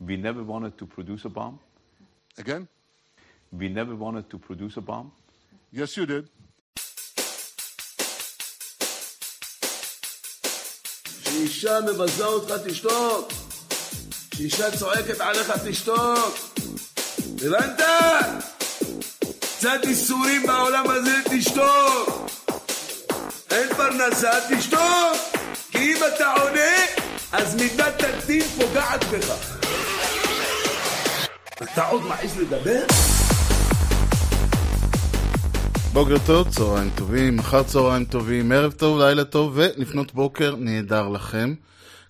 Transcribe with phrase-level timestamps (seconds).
[0.00, 1.58] We never wanted to produce a bomb.
[2.38, 2.68] Again?
[3.52, 5.12] We never wanted to produce a bomb.
[5.72, 6.28] Yes, you did.
[11.24, 13.32] כשאישה מבזה אותך תשתוק.
[14.30, 16.34] כשאישה צועקת עליך תשתוק.
[17.42, 17.80] הבנת?
[19.40, 22.30] קצת איסורים בעולם הזה תשתוק.
[23.50, 25.16] אין פרנסה תשתוק.
[25.70, 26.76] כי אם אתה עונה,
[27.32, 29.59] אז מידת הדין פוגעת בך.
[31.63, 32.81] אתה עוד מעז לדבר?
[35.93, 41.53] בוקר טוב, צהריים טובים, אחר צהריים טובים, ערב טוב, לילה טוב ולפנות בוקר נהדר לכם.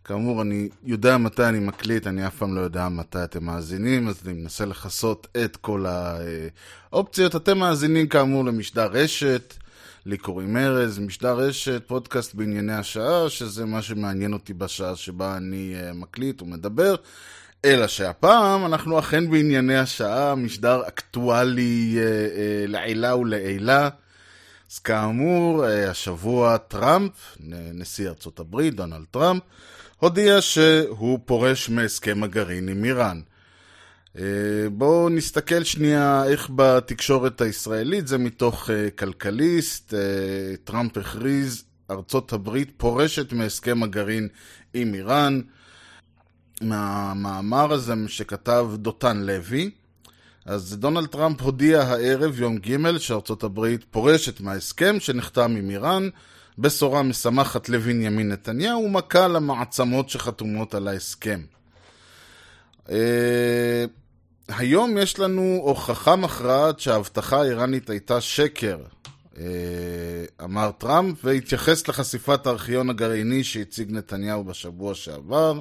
[0.04, 4.22] כאמור, אני יודע מתי אני מקליט, אני אף פעם לא יודע מתי אתם מאזינים, אז
[4.26, 7.36] אני מנסה לכסות את כל האופציות.
[7.36, 9.54] אתם מאזינים כאמור למשדר רשת,
[10.06, 15.76] לי קוראים ארז, משדר רשת, פודקאסט בענייני השעה, שזה מה שמעניין אותי בשעה שבה אני
[15.76, 16.96] אה, מקליט ומדבר.
[17.66, 23.90] אלא שהפעם אנחנו אכן בענייני השעה, משדר אקטואלי אה, אה, לעילה ולעילה.
[24.72, 27.12] אז כאמור, אה, השבוע טראמפ,
[27.74, 29.44] נשיא ארצות הברית, דונלד טראמפ,
[29.98, 33.22] הודיע שהוא פורש מהסכם הגרעין עם איראן.
[34.18, 34.24] אה,
[34.72, 40.00] בואו נסתכל שנייה איך בתקשורת הישראלית, זה מתוך אה, כלכליסט, אה,
[40.64, 44.28] טראמפ הכריז, ארצות הברית פורשת מהסכם הגרעין
[44.74, 45.42] עם איראן.
[46.62, 49.72] מהמאמר הזה שכתב דותן לוי.
[50.46, 56.10] אז דונלד טראמפ הודיע הערב, יום ג', שארצות הברית פורשת מההסכם שנחתם עם איראן,
[56.58, 61.42] בשורה משמחת לבנימין נתניהו ומכה למעצמות שחתומות על ההסכם.
[62.88, 62.92] Uh,
[64.48, 68.78] היום יש לנו הוכחה מכרעת שההבטחה האיראנית הייתה שקר,
[69.34, 69.38] uh,
[70.44, 75.60] אמר טראמפ, והתייחס לחשיפת הארכיון הגרעיני שהציג נתניהו בשבוע שעבר.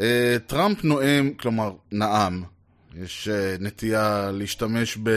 [0.00, 2.42] אה, טראמפ נואם, כלומר, נאם.
[3.02, 5.08] יש אה, נטייה להשתמש ב...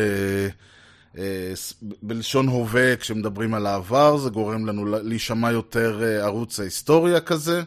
[1.18, 1.54] אה,
[2.02, 7.62] בלשון הווה כשמדברים על העבר, זה גורם לנו להישמע יותר ערוץ ההיסטוריה כזה.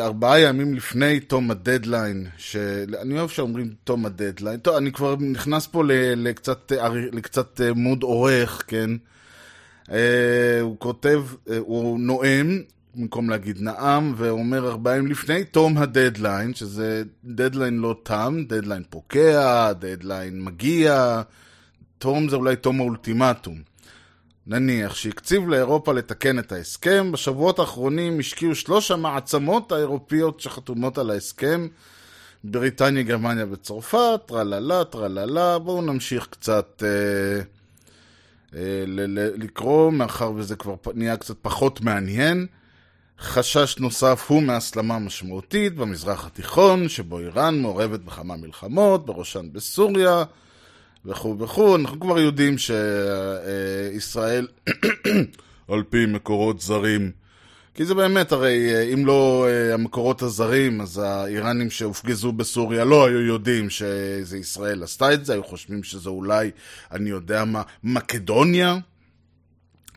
[0.00, 5.82] ארבעה ימים לפני תום הדדליין, שאני אוהב שאומרים תום הדדליין, טוב, אני כבר נכנס פה
[6.16, 6.72] לקצת,
[7.12, 8.90] לקצת mode עורך, כן?
[10.60, 11.22] הוא כותב,
[11.58, 12.62] הוא נואם,
[12.94, 19.72] במקום להגיד נאם, ואומר ארבעה ימים לפני תום הדדליין, שזה דדליין לא תם, דדליין פוקע,
[19.72, 21.22] דדליין מגיע,
[21.98, 23.62] תום זה אולי תום האולטימטום.
[24.46, 31.68] נניח שהקציב לאירופה לתקן את ההסכם, בשבועות האחרונים השקיעו שלוש המעצמות האירופיות שחתומות על ההסכם,
[32.44, 37.42] בריטניה, גרמניה וצרפת, טרללה, טרללה, בואו נמשיך קצת אה,
[38.58, 38.84] אה,
[39.36, 42.46] לקרוא, מאחר וזה כבר נהיה קצת פחות מעניין.
[43.22, 50.24] חשש נוסף הוא מהסלמה משמעותית במזרח התיכון, שבו איראן מעורבת בכמה מלחמות, בראשן בסוריה
[51.04, 51.76] וכו' וכו'.
[51.76, 54.46] אנחנו כבר יודעים שישראל,
[55.68, 57.10] על פי מקורות זרים,
[57.74, 63.20] כי זה באמת, הרי אם לא אה, המקורות הזרים, אז האיראנים שהופגזו בסוריה לא היו
[63.20, 66.50] יודעים שזה ישראל עשתה את זה, היו חושבים שזה אולי,
[66.92, 68.76] אני יודע מה, מקדוניה,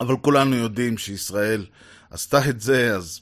[0.00, 1.64] אבל כולנו יודעים שישראל...
[2.10, 3.20] עשתה את זה, אז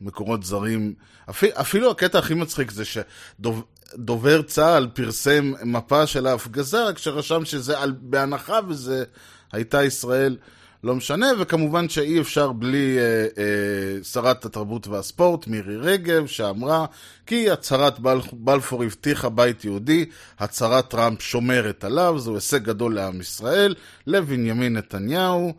[0.00, 0.94] מקורות זרים...
[1.30, 7.78] אפילו, אפילו הקטע הכי מצחיק זה שדובר צה"ל פרסם מפה של ההפגזה, רק שרשם שזה
[7.78, 9.04] על, בהנחה וזה
[9.52, 10.36] הייתה ישראל,
[10.84, 16.86] לא משנה, וכמובן שאי אפשר בלי אה, אה, שרת התרבות והספורט, מירי רגב, שאמרה
[17.26, 20.04] כי הצהרת בל, בלפור הבטיחה בית יהודי,
[20.38, 23.74] הצהרת טראמפ שומרת עליו, זהו הישג גדול לעם ישראל,
[24.06, 25.54] לבנימין נתניהו.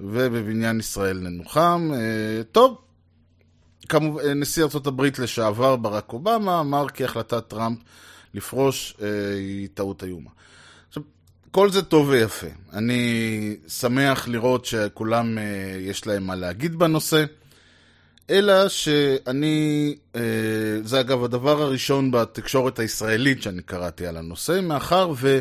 [0.00, 1.90] ובבניין ישראל ננוחם.
[1.94, 2.78] אה, טוב,
[3.88, 7.78] כמובן, אה, נשיא ארה"ב לשעבר ברק אובמה אמר כי החלטת טראמפ
[8.34, 10.30] לפרוש אה, היא טעות איומה.
[11.50, 12.46] כל זה טוב ויפה.
[12.72, 15.38] אני שמח לראות שכולם
[15.80, 17.24] יש להם מה להגיד בנושא.
[18.30, 19.96] אלא שאני,
[20.82, 25.40] זה אגב הדבר הראשון בתקשורת הישראלית שאני קראתי על הנושא, מאחר ו...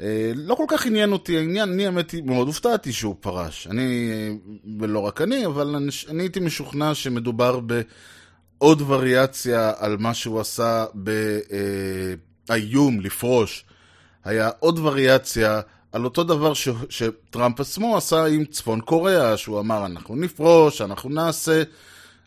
[0.00, 3.66] אה, לא כל כך עניין אותי העניין, אני האמת מאוד הופתעתי שהוא פרש.
[3.66, 4.10] אני,
[4.80, 10.84] ולא רק אני, אבל אני, אני הייתי משוכנע שמדובר בעוד וריאציה על מה שהוא עשה
[12.48, 13.64] באיום לפרוש.
[14.24, 15.60] היה עוד וריאציה
[15.92, 21.10] על אותו דבר ש, שטראמפ עצמו עשה עם צפון קוריאה, שהוא אמר אנחנו נפרוש, אנחנו
[21.10, 21.62] נעשה.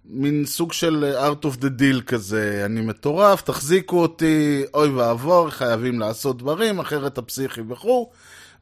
[0.05, 5.99] מין סוג של art of the deal כזה, אני מטורף, תחזיקו אותי, אוי ואבוי, חייבים
[5.99, 8.09] לעשות דברים, אחרת הפסיכי וכו'.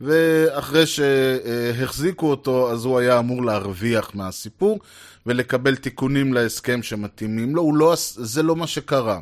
[0.01, 4.79] ואחרי שהחזיקו אותו, אז הוא היה אמור להרוויח מהסיפור
[5.25, 7.75] ולקבל תיקונים להסכם שמתאימים לו.
[7.75, 9.19] לא, זה לא מה שקרה.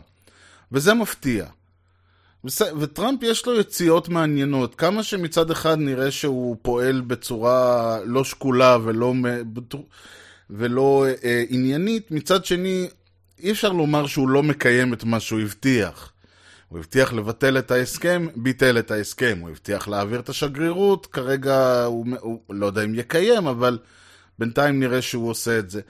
[0.71, 1.45] וזה מפתיע.
[2.80, 9.13] וטראמפ יש לו יציאות מעניינות, כמה שמצד אחד נראה שהוא פועל בצורה לא שקולה ולא,
[10.50, 12.88] ולא אה, עניינית, מצד שני
[13.40, 16.12] אי אפשר לומר שהוא לא מקיים את מה שהוא הבטיח.
[16.68, 19.38] הוא הבטיח לבטל את ההסכם, ביטל את ההסכם.
[19.42, 23.78] הוא הבטיח להעביר את השגרירות, כרגע הוא, הוא לא יודע אם יקיים, אבל
[24.40, 25.81] בינתיים נראה שהוא עושה את זה.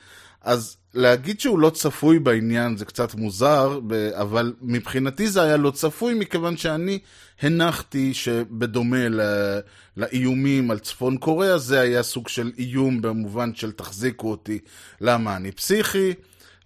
[0.42, 3.80] אז להגיד שהוא לא צפוי בעניין זה קצת מוזר,
[4.14, 7.00] אבל מבחינתי זה היה לא צפוי, מכיוון שאני
[7.42, 9.60] הנחתי שבדומה ל-
[9.98, 14.60] לאיומים על צפון קוריאה, זה היה סוג של איום במובן של תחזיקו אותי,
[15.02, 16.14] למה אני פסיכי.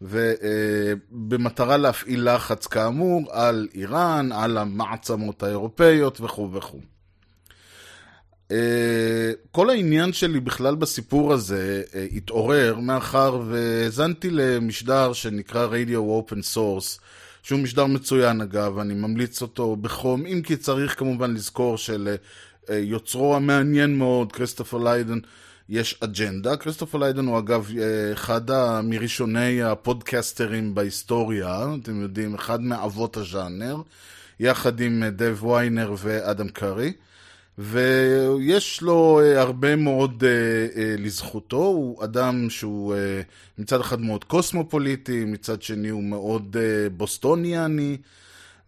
[0.01, 6.92] ובמטרה להפעיל לחץ כאמור על איראן, על המעצמות האירופאיות וכו' וכו'.
[8.53, 16.55] אה, כל העניין שלי בכלל בסיפור הזה אה, התעורר מאחר והאזנתי למשדר שנקרא Radio Open
[16.55, 16.99] Source,
[17.43, 23.97] שהוא משדר מצוין אגב, אני ממליץ אותו בחום, אם כי צריך כמובן לזכור שליוצרו המעניין
[23.97, 25.19] מאוד, כריסטופר ליידן,
[25.69, 26.57] יש אג'נדה.
[26.57, 28.41] כריסטופר ליידן הוא אגב אה, אחד
[28.83, 33.77] מראשוני הפודקסטרים בהיסטוריה, אתם יודעים, אחד מאבות הז'אנר,
[34.39, 36.93] יחד עם דייב ויינר ואדם קארי.
[37.57, 40.29] ויש לו אה, הרבה מאוד אה,
[40.81, 42.95] אה, לזכותו, הוא אדם שהוא
[43.57, 46.57] מצד אחד מאוד קוסמופוליטי, מצד שני הוא מאוד
[46.97, 47.97] בוסטוניאני,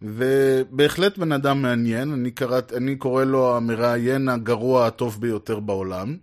[0.02, 6.16] ובהחלט בן אדם מעניין, אני, קראת, אני קורא לו המראיין הגרוע הטוב ביותר בעולם.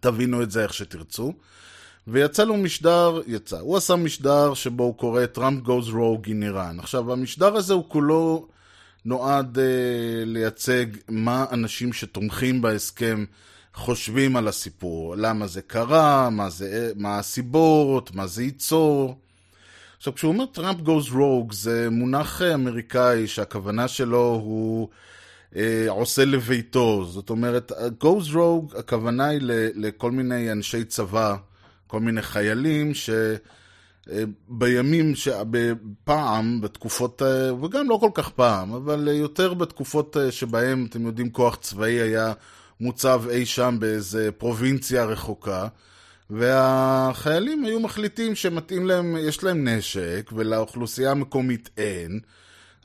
[0.00, 1.32] תבינו את זה איך שתרצו.
[2.06, 6.78] ויצא לו משדר, יצא, הוא עשה משדר שבו הוא קורא Trump goes rogue in Iran.
[6.78, 8.48] עכשיו, המשדר הזה הוא כולו
[9.06, 9.64] נועד אה,
[10.24, 13.24] לייצג מה אנשים שתומכים בהסכם
[13.74, 15.14] חושבים על הסיפור.
[15.16, 19.18] למה זה קרה, מה, זה, מה הסיבות, מה זה ייצור.
[19.96, 24.88] עכשיו, כשהוא אומר Trump goes rogue, זה מונח אה, אמריקאי שהכוונה שלו הוא
[25.56, 27.04] אה, עושה לביתו.
[27.04, 29.40] זאת אומרת, goes rogue, הכוונה היא
[29.74, 31.36] לכל מיני אנשי צבא,
[31.86, 33.10] כל מיני חיילים ש...
[34.10, 35.28] אה, בימים, ש...
[36.04, 41.30] פעם, בתקופות, אה, וגם לא כל כך פעם, אבל אה, יותר בתקופות שבהם, אתם יודעים,
[41.30, 42.32] כוח צבאי היה
[42.80, 45.68] מוצב אי שם באיזה פרובינציה רחוקה,
[46.30, 52.20] והחיילים היו מחליטים שמתאים להם, יש להם נשק, ולאוכלוסייה המקומית אין,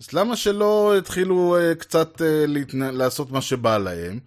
[0.01, 2.81] אז למה שלא התחילו קצת אה, להתנ...
[2.81, 4.19] לעשות מה שבא להם?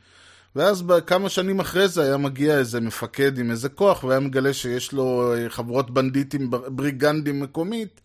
[0.56, 4.92] ואז כמה שנים אחרי זה היה מגיע איזה מפקד עם איזה כוח, והיה מגלה שיש
[4.92, 8.00] לו אה, חבורות בנדיטים, בריגנדים מקומית,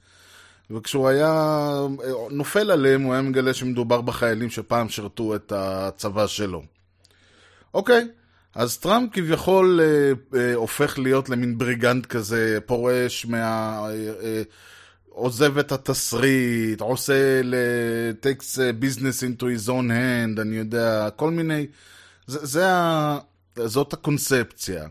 [0.71, 6.63] וכשהוא היה אה, נופל עליהם, הוא היה מגלה שמדובר בחיילים שפעם שירתו את הצבא שלו.
[7.73, 8.07] אוקיי,
[8.55, 13.79] אז טראמפ כביכול אה, אה, הופך להיות למין בריגנד כזה, פורש מה...
[13.79, 14.41] אה, אה,
[15.09, 17.55] עוזב את התסריט, עושה ל...
[18.21, 21.67] takes business into his own hand, אני יודע, כל מיני...
[22.29, 23.19] זה, זה ה...
[23.55, 24.87] זאת הקונספציה.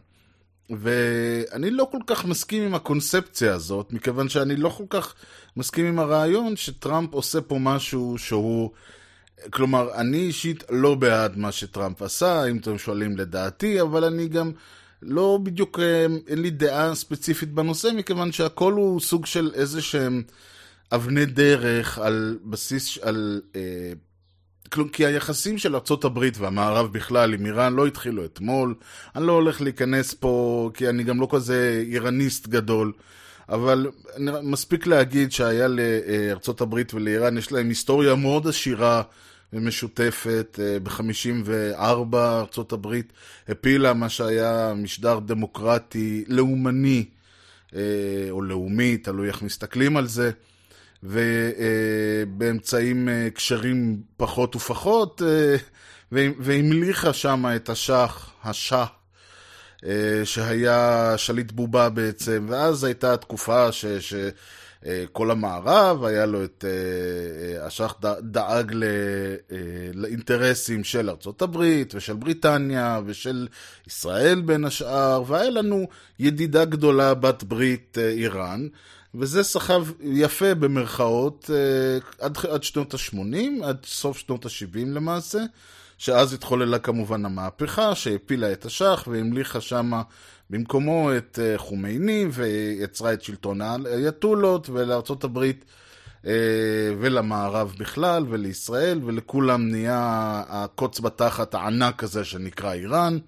[0.71, 5.15] ואני לא כל כך מסכים עם הקונספציה הזאת, מכיוון שאני לא כל כך
[5.57, 8.71] מסכים עם הרעיון שטראמפ עושה פה משהו שהוא...
[9.51, 14.53] כלומר, אני אישית לא בעד מה שטראמפ עשה, אם אתם שואלים לדעתי, אבל אני גם
[15.03, 15.79] לא בדיוק,
[16.29, 20.23] אין לי דעה ספציפית בנושא, מכיוון שהכל הוא סוג של איזה שהם
[20.93, 23.41] אבני דרך על בסיס, על...
[23.57, 23.93] אה,
[24.93, 28.75] כי היחסים של ארה"ב והמערב בכלל עם איראן לא התחילו אתמול.
[29.17, 32.93] אני לא הולך להיכנס פה, כי אני גם לא כזה איראניסט גדול.
[33.49, 33.87] אבל
[34.43, 39.03] מספיק להגיד שהיה לארה"ב ולאיראן, יש להם היסטוריה מאוד עשירה
[39.53, 40.59] ומשותפת.
[40.83, 42.95] ב-54 ארה"ב
[43.49, 47.05] הפילה מה שהיה משדר דמוקרטי לאומני,
[48.31, 50.31] או לאומי, תלוי איך מסתכלים על זה.
[51.03, 55.23] ובאמצעים קשרים פחות ופחות,
[56.13, 58.89] והמליכה שם את השח, השח,
[60.25, 63.87] שהיה שליט בובה בעצם, ואז הייתה תקופה ש...
[63.87, 64.15] ש
[65.13, 66.65] כל המערב, היה לו את...
[67.61, 68.75] השח דאג
[69.95, 73.49] לאינטרסים של ארצות הברית ושל בריטניה ושל
[73.87, 75.89] ישראל בין השאר, והיה לנו
[76.19, 78.69] ידידה גדולה בת ברית איראן.
[79.15, 81.51] וזה סחב יפה במרכאות
[82.19, 85.39] עד, עד שנות ה-80, עד סוף שנות ה-70 למעשה,
[85.99, 90.03] שאז התחוללה כמובן המהפכה שהפילה את השח והמליכה שמה
[90.51, 95.65] במקומו את חומייני ויצרה את שלטון האייתולות ולארצות הברית
[97.01, 103.19] ולמערב בכלל ולישראל ולכולם נהיה הקוץ בתחת הענק הזה שנקרא איראן.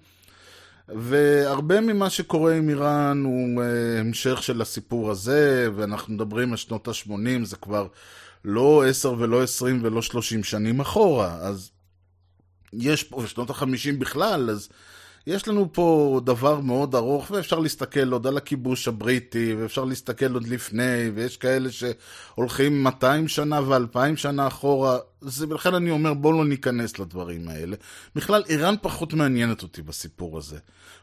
[0.95, 6.87] והרבה ממה שקורה עם איראן הוא אה, המשך של הסיפור הזה, ואנחנו מדברים על שנות
[6.87, 7.87] ה-80, זה כבר
[8.45, 11.71] לא 10 ולא 20 ולא 30 שנים אחורה, אז
[12.73, 14.69] יש פה, ושנות ה-50 בכלל, אז
[15.27, 20.47] יש לנו פה דבר מאוד ארוך, ואפשר להסתכל עוד על הכיבוש הבריטי, ואפשר להסתכל עוד
[20.47, 26.45] לפני, ויש כאלה שהולכים 200 שנה ו-2000 שנה אחורה, זה, ולכן אני אומר בואו לא
[26.45, 27.75] ניכנס לדברים האלה.
[28.15, 30.57] בכלל, איראן פחות מעניינת אותי בסיפור הזה.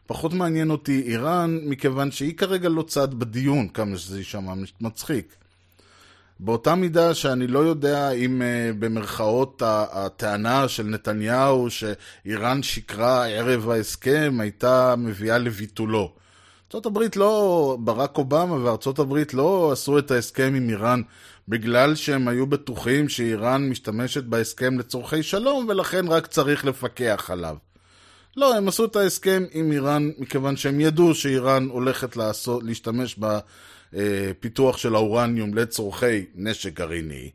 [0.07, 5.35] פחות מעניין אותי איראן, מכיוון שהיא כרגע לא צד בדיון, כמה שזה יישמע מצחיק.
[6.39, 14.37] באותה מידה שאני לא יודע אם uh, במרכאות הטענה של נתניהו שאיראן שיקרה ערב ההסכם
[14.39, 16.13] הייתה מביאה לביטולו.
[16.75, 21.01] ארה"ב לא, ברק אובמה הברית לא עשו את ההסכם עם איראן
[21.47, 27.55] בגלל שהם היו בטוחים שאיראן משתמשת בהסכם לצורכי שלום ולכן רק צריך לפקח עליו.
[28.37, 33.39] לא, הם עשו את ההסכם עם איראן מכיוון שהם ידעו שאיראן הולכת לעשות, להשתמש ב...
[34.39, 37.29] פיתוח של האורניום לצורכי נשק גרעיני,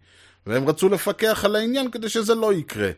[0.46, 2.90] והם רצו לפקח על העניין כדי שזה לא יקרה.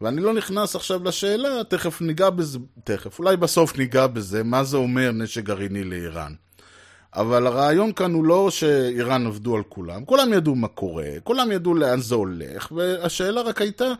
[0.00, 4.76] ואני לא נכנס עכשיו לשאלה, תכף ניגע בזה, תכף, אולי בסוף ניגע בזה, מה זה
[4.76, 6.32] אומר נשק גרעיני לאיראן.
[7.14, 11.74] אבל הרעיון כאן הוא לא שאיראן עבדו על כולם, כולם ידעו מה קורה, כולם ידעו
[11.74, 13.92] לאן זה הולך, והשאלה רק הייתה,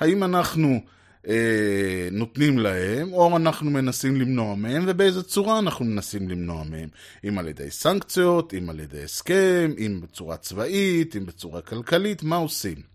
[0.00, 0.80] האם אנחנו
[1.28, 6.88] אה, נותנים להם, או אנחנו מנסים למנוע מהם, ובאיזה צורה אנחנו מנסים למנוע מהם.
[7.28, 12.36] אם על ידי סנקציות, אם על ידי הסכם, אם בצורה צבאית, אם בצורה כלכלית, מה
[12.36, 12.92] עושים?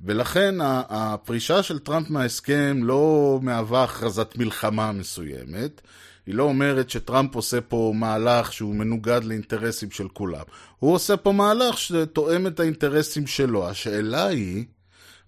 [0.00, 0.54] ולכן
[0.88, 5.80] הפרישה של טראמפ מההסכם לא מהווה הכרזת מלחמה מסוימת.
[6.26, 10.44] היא לא אומרת שטראמפ עושה פה מהלך שהוא מנוגד לאינטרסים של כולם.
[10.78, 13.68] הוא עושה פה מהלך שתואם את האינטרסים שלו.
[13.68, 14.64] השאלה היא,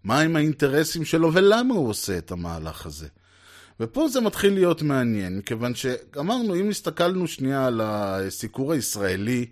[0.04, 3.08] מהם האינטרסים שלו ולמה הוא עושה את המהלך הזה.
[3.80, 9.46] ופה זה מתחיל להיות מעניין, מכיוון שאמרנו, אם הסתכלנו שנייה על הסיקור הישראלי,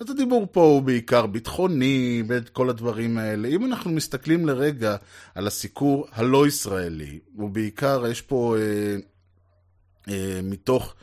[0.00, 3.48] אז הדיבור פה הוא בעיקר ביטחוני ואת כל הדברים האלה.
[3.48, 4.96] אם אנחנו מסתכלים לרגע
[5.34, 8.96] על הסיקור הלא ישראלי, ובעיקר יש פה אה,
[10.08, 10.94] אה, מתוך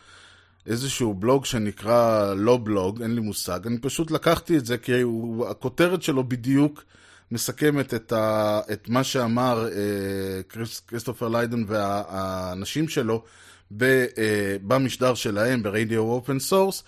[0.65, 6.03] איזשהו בלוג שנקרא LobeLog, אין לי מושג, אני פשוט לקחתי את זה כי הוא, הכותרת
[6.03, 6.83] שלו בדיוק
[7.31, 13.23] מסכמת את, ה, את מה שאמר אה, קריס, כריסטופר ליידן והאנשים שלו
[13.77, 16.83] ב, אה, במשדר שלהם, ב Radio Open Source,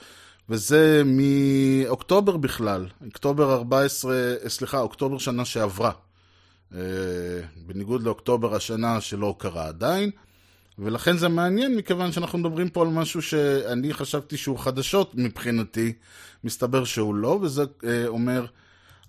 [0.49, 4.15] וזה מאוקטובר בכלל, אוקטובר 14,
[4.47, 5.91] סליחה, אוקטובר שנה שעברה.
[6.75, 6.79] אה,
[7.55, 10.11] בניגוד לאוקטובר השנה שלא קרה עדיין.
[10.79, 15.93] ולכן זה מעניין, מכיוון שאנחנו מדברים פה על משהו שאני חשבתי שהוא חדשות מבחינתי,
[16.43, 18.45] מסתבר שהוא לא, וזה אה, אומר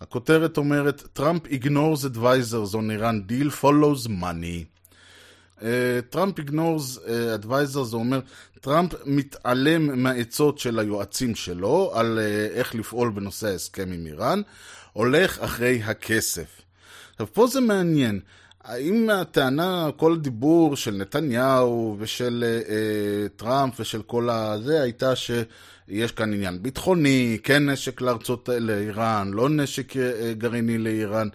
[0.00, 4.64] הכותרת אומרת, Trump ignores advisors on Iran deal follows money.
[6.10, 8.20] טראמפ uh, uh, advisors, זה אומר,
[8.60, 14.42] טראמפ מתעלם מהעצות של היועצים שלו על uh, איך לפעול בנושא ההסכם עם איראן,
[14.92, 16.60] הולך אחרי הכסף.
[17.12, 18.20] עכשיו, פה זה מעניין.
[18.64, 25.30] האם הטענה, כל הדיבור של נתניהו ושל uh, טראמפ ושל כל הזה, הייתה ש...
[25.90, 31.28] יש כאן עניין ביטחוני, כן נשק לארצות, לאיראן, לא נשק אה, גרעיני לאיראן.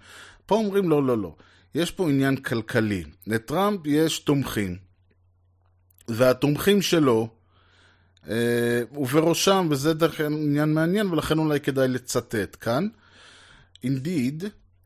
[0.45, 1.35] פה אומרים לא, לא, לא.
[1.75, 3.03] יש פה עניין כלכלי.
[3.27, 4.77] לטראמפ יש תומכים,
[6.07, 7.29] והתומכים שלו,
[8.29, 12.87] אה, ובראשם, וזה דרך עניין מעניין, ולכן אולי כדאי לצטט כאן,
[13.83, 14.43] Indeed,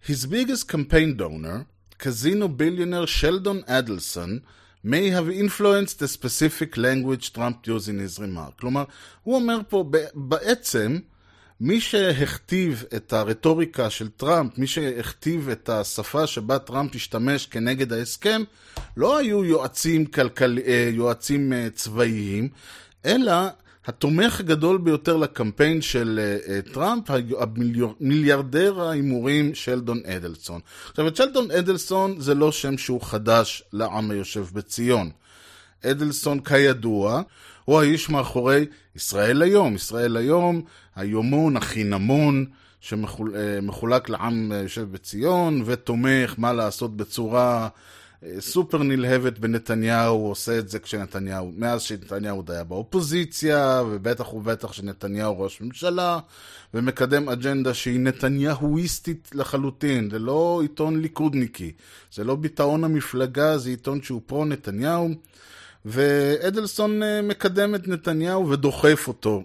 [0.07, 1.65] his biggest campaign donor,
[1.99, 4.41] casino billionaire Sheldon Adelson,
[4.83, 8.59] may have influenced the specific language Trump used in his remark.
[8.59, 8.83] כלומר,
[9.23, 9.83] הוא אומר פה,
[10.13, 10.99] בעצם,
[11.61, 18.43] מי שהכתיב את הרטוריקה של טראמפ, מי שהכתיב את השפה שבה טראמפ השתמש כנגד ההסכם,
[18.97, 20.57] לא היו יועצים, כלכל...
[20.67, 22.49] אה, יועצים אה, צבאיים,
[23.05, 23.33] אלא
[23.89, 27.03] התומך הגדול ביותר לקמפיין של uh, טראמפ,
[27.39, 30.61] המיליארדר ההימורים שלדון אדלסון.
[30.89, 35.09] עכשיו, את שלדון אדלסון זה לא שם שהוא חדש לעם היושב בציון.
[35.85, 37.21] אדלסון, כידוע,
[37.65, 38.65] הוא האיש מאחורי
[38.95, 39.75] ישראל היום.
[39.75, 40.61] ישראל היום,
[40.95, 42.45] היומון, החינמון,
[42.81, 47.67] שמחולק לעם היושב בציון, ותומך מה לעשות בצורה
[48.39, 54.73] סופר נלהבת בנתניהו, הוא עושה את זה כשנתניהו, מאז שנתניהו עוד היה באופוזיציה, ובטח ובטח
[54.73, 56.19] שנתניהו ראש ממשלה,
[56.73, 61.71] ומקדם אג'נדה שהיא נתניהואיסטית לחלוטין, זה לא עיתון ליכודניקי,
[62.13, 65.09] זה לא ביטאון המפלגה, זה עיתון שהוא פרו-נתניהו,
[65.85, 69.43] ואדלסון אה, מקדם את נתניהו ודוחף אותו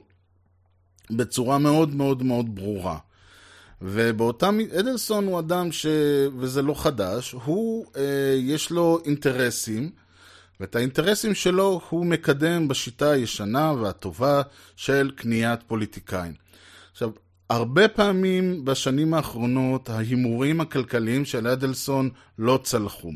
[1.11, 2.99] בצורה מאוד מאוד מאוד ברורה.
[3.83, 4.51] ובאותה,
[4.81, 5.87] אדלסון הוא אדם ש...
[6.39, 8.03] וזה לא חדש, הוא, אה,
[8.39, 9.91] יש לו אינטרסים,
[10.61, 14.43] ואת האינטרסים שלו הוא מקדם בשיטה הישנה והטובה
[14.77, 16.33] של קניית פוליטיקאים.
[16.93, 17.11] עכשיו,
[17.51, 23.13] הרבה פעמים בשנים האחרונות ההימורים הכלכליים של אדלסון לא צלחו.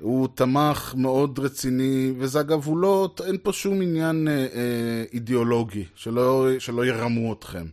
[0.00, 5.84] הוא תמך מאוד רציני, וזה אגב, הוא לא, אין פה שום עניין אה, אה, אידיאולוגי,
[5.94, 7.66] שלא, שלא ירמו אתכם.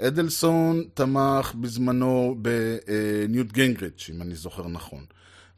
[0.00, 5.04] אדלסון תמך בזמנו בניוט גינגריץ', אם אני זוכר נכון.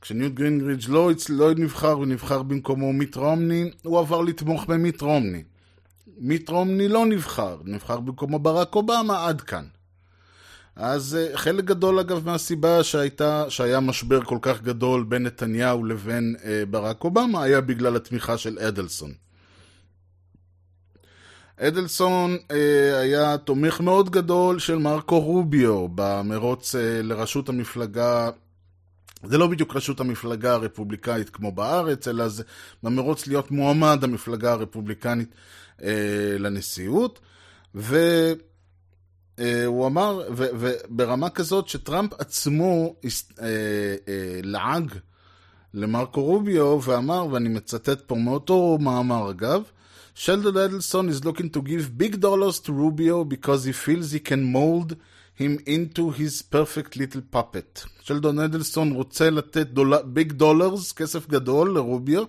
[0.00, 5.42] כשניוט גינגריץ' לא, לא נבחר ונבחר במקומו מיט רומני, הוא עבר לתמוך במיט רומני.
[6.18, 9.64] מיט רומני לא נבחר, נבחר במקומו ברק אובמה, עד כאן.
[10.76, 16.36] אז אה, חלק גדול אגב מהסיבה שהייתה, שהיה משבר כל כך גדול בין נתניהו לבין
[16.44, 19.12] אה, ברק אובמה היה בגלל התמיכה של אדלסון.
[21.60, 28.30] אדלסון אה, היה תומך מאוד גדול של מרקו רוביו במרוץ אה, לראשות המפלגה,
[29.24, 32.42] זה לא בדיוק ראשות המפלגה הרפובליקאית כמו בארץ, אלא זה
[32.82, 35.28] במרוץ להיות מועמד המפלגה הרפובליקנית
[35.82, 37.20] אה, לנשיאות,
[37.74, 38.36] והוא
[39.38, 43.46] אה, אמר, ו, וברמה כזאת שטראמפ עצמו אה,
[44.08, 44.94] אה, לעג
[45.74, 49.62] למרקו רוביו ואמר, ואני מצטט פה מאותו מאמר אגב,
[50.24, 54.42] Sheldon Edelson is looking to give big dollars to Rubio because he feels he can
[54.50, 54.96] mold
[55.32, 57.86] him into his perfect little puppet.
[58.02, 59.66] שלדון אדלסון רוצה לתת
[60.04, 62.24] ביג דולרס, כסף גדול לרוביו,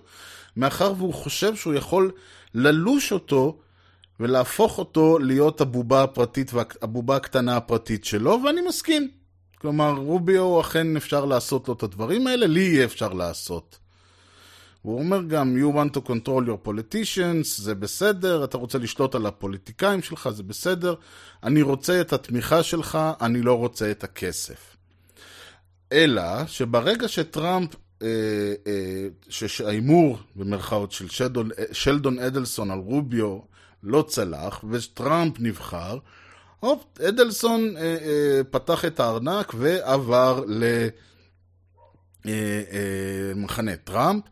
[0.56, 2.12] מאחר והוא חושב שהוא יכול
[2.54, 3.58] ללוש אותו
[4.20, 9.08] ולהפוך אותו להיות הבובה הפרטית, הבובה הקטנה הפרטית שלו, ואני מסכים.
[9.58, 13.78] כלומר, רוביו אכן אפשר לעשות לו את הדברים האלה, לי יהיה אפשר לעשות.
[14.82, 19.26] הוא אומר גם, you want to control your politicians, זה בסדר, אתה רוצה לשלוט על
[19.26, 20.94] הפוליטיקאים שלך, זה בסדר,
[21.42, 24.76] אני רוצה את התמיכה שלך, אני לא רוצה את הכסף.
[25.92, 27.70] אלא שברגע שטראמפ,
[28.02, 28.08] אה,
[28.66, 33.38] אה, שההימור במרכאות של שלדון, שלדון אדלסון על רוביו
[33.82, 35.98] לא צלח, וטראמפ נבחר,
[36.60, 40.44] הופ, אדלסון אה, אה, פתח את הארנק ועבר
[42.24, 44.24] למחנה אה, אה, טראמפ.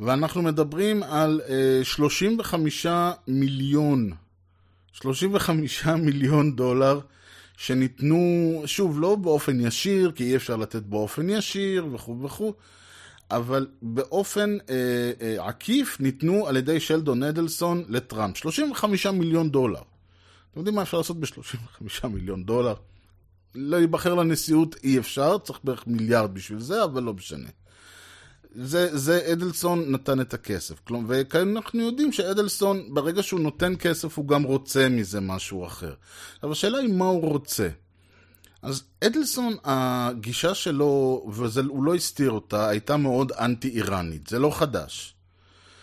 [0.00, 1.40] ואנחנו מדברים על
[1.82, 2.86] uh, 35
[3.28, 4.12] מיליון,
[4.92, 7.00] 35 מיליון דולר
[7.56, 12.52] שניתנו, שוב, לא באופן ישיר, כי אי אפשר לתת באופן ישיר וכו' וכו',
[13.30, 18.36] אבל באופן uh, uh, עקיף ניתנו על ידי שלדון אדלסון לטראמפ.
[18.36, 19.82] 35 מיליון דולר.
[20.50, 22.74] אתם יודעים מה אפשר לעשות ב-35 מיליון דולר?
[23.54, 27.48] להיבחר לנשיאות אי אפשר, צריך בערך מיליארד בשביל זה, אבל לא משנה.
[28.62, 30.74] זה, זה אדלסון נתן את הכסף.
[31.08, 35.94] וכאן אנחנו יודעים שאדלסון, ברגע שהוא נותן כסף, הוא גם רוצה מזה משהו אחר.
[36.42, 37.68] אבל השאלה היא מה הוא רוצה.
[38.62, 44.26] אז אדלסון, הגישה שלו, והוא לא הסתיר אותה, הייתה מאוד אנטי-איראנית.
[44.26, 45.14] זה לא חדש.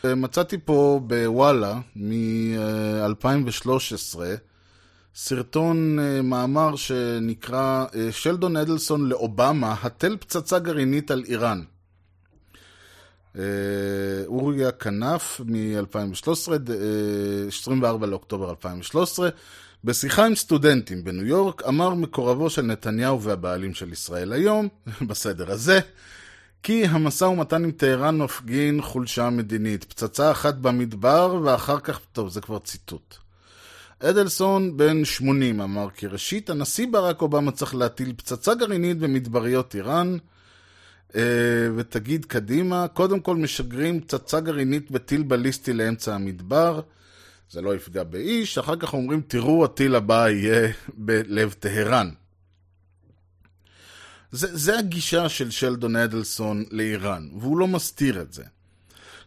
[0.03, 4.19] מצאתי פה בוואלה מ-2013
[5.15, 11.61] סרטון אה, מאמר שנקרא אה, שלדון אדלסון לאובמה, התל פצצה גרעינית על איראן.
[13.37, 13.43] אה,
[14.25, 16.51] אוריה כנף מ-2013,
[17.47, 19.29] 24 לאוקטובר 2013,
[19.83, 24.67] בשיחה עם סטודנטים בניו יורק, אמר מקורבו של נתניהו והבעלים של ישראל היום,
[25.07, 25.79] בסדר הזה,
[26.63, 29.83] כי המשא ומתן עם טהרן מפגין חולשה מדינית.
[29.83, 33.15] פצצה אחת במדבר, ואחר כך, טוב, זה כבר ציטוט.
[33.99, 40.13] אדלסון, בן 80, אמר כי ראשית, הנשיא ברק אובמה צריך להטיל פצצה גרעינית במדבריות איראן,
[40.13, 40.34] אה,
[41.75, 46.81] ותגיד קדימה, קודם כל משגרים פצצה גרעינית בטיל בליסטי לאמצע המדבר,
[47.51, 50.71] זה לא יפגע באיש, אחר כך אומרים, תראו, הטיל הבא יהיה
[51.05, 52.09] בלב טהרן.
[54.31, 58.43] זה, זה הגישה של שלדון אדלסון לאיראן, והוא לא מסתיר את זה.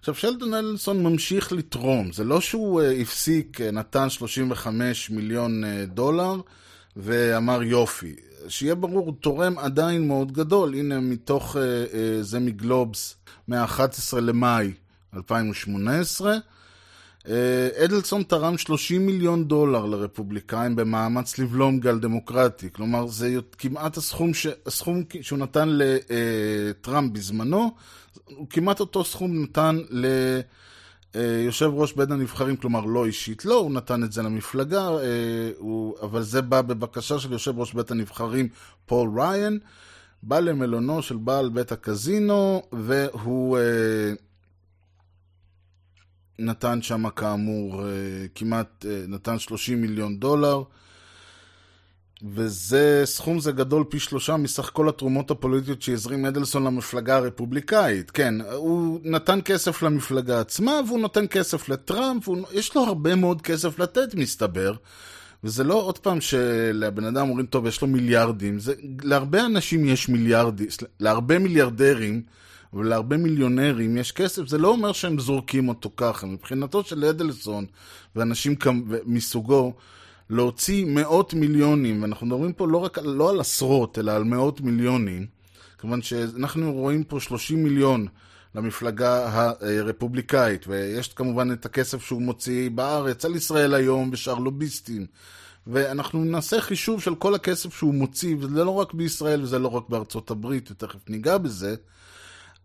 [0.01, 5.67] עכשיו, שלדון אדלסון ממשיך לתרום, זה לא שהוא uh, הפסיק, uh, נתן 35 מיליון uh,
[5.87, 6.41] דולר
[6.97, 8.17] ואמר יופי.
[8.48, 10.74] שיהיה ברור, הוא תורם עדיין מאוד גדול.
[10.74, 13.16] הנה, מתוך uh, uh, זה מגלובס,
[13.48, 14.72] מה-11 למאי
[15.16, 16.37] 2018,
[17.24, 17.29] uh,
[17.85, 22.68] אדלסון תרם 30 מיליון דולר לרפובליקאים במאמץ לבלום גל דמוקרטי.
[22.72, 24.46] כלומר, זה כמעט הסכום, ש...
[24.66, 27.70] הסכום שהוא נתן לטראמפ בזמנו,
[28.24, 30.07] הוא כמעט אותו סכום נתן ל...
[31.16, 35.51] אה, יושב ראש בית הנבחרים, כלומר לא אישית לא, הוא נתן את זה למפלגה, אה,
[35.59, 38.49] הוא, אבל זה בא בבקשה של יושב ראש בית הנבחרים
[38.87, 39.59] פול ריין,
[40.23, 44.12] בא למלונו של בעל בית הקזינו, והוא אה,
[46.38, 47.83] נתן שם כאמור
[48.35, 50.62] כמעט, נתן 30 מיליון דולר.
[52.23, 58.11] וזה, סכום זה גדול פי שלושה מסך כל התרומות הפוליטיות שהזרים אדלסון למפלגה הרפובליקאית.
[58.11, 63.79] כן, הוא נתן כסף למפלגה עצמה, והוא נותן כסף לטראמפ, יש לו הרבה מאוד כסף
[63.79, 64.75] לתת, מסתבר.
[65.45, 68.59] וזה לא עוד פעם שלבן אדם אומרים, טוב, יש לו מיליארדים.
[68.59, 70.67] זה, להרבה אנשים יש מיליארדים,
[71.01, 72.23] להרבה מיליארדרים
[72.73, 76.27] ולהרבה מיליונרים יש כסף, זה לא אומר שהם זורקים אותו ככה.
[76.27, 77.67] מבחינתו של אדלסון
[78.17, 78.55] ואנשים
[79.07, 79.73] מסוגו,
[80.31, 85.27] להוציא מאות מיליונים, ואנחנו מדברים פה לא רק לא על עשרות, אלא על מאות מיליונים,
[85.81, 88.07] כיוון שאנחנו רואים פה 30 מיליון
[88.55, 89.29] למפלגה
[89.61, 95.07] הרפובליקאית, ויש כמובן את הכסף שהוא מוציא בארץ על ישראל היום ושאר לוביסטים.
[95.67, 99.88] ואנחנו נעשה חישוב של כל הכסף שהוא מוציא, וזה לא רק בישראל וזה לא רק
[99.88, 101.75] בארצות הברית, ותכף ניגע בזה,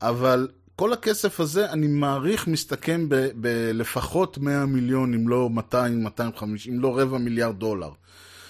[0.01, 0.47] אבל
[0.83, 6.99] כל הכסף הזה, אני מעריך, מסתכם בלפחות 100 מיליון, אם לא 200, 250, אם לא
[6.99, 7.89] רבע מיליארד דולר.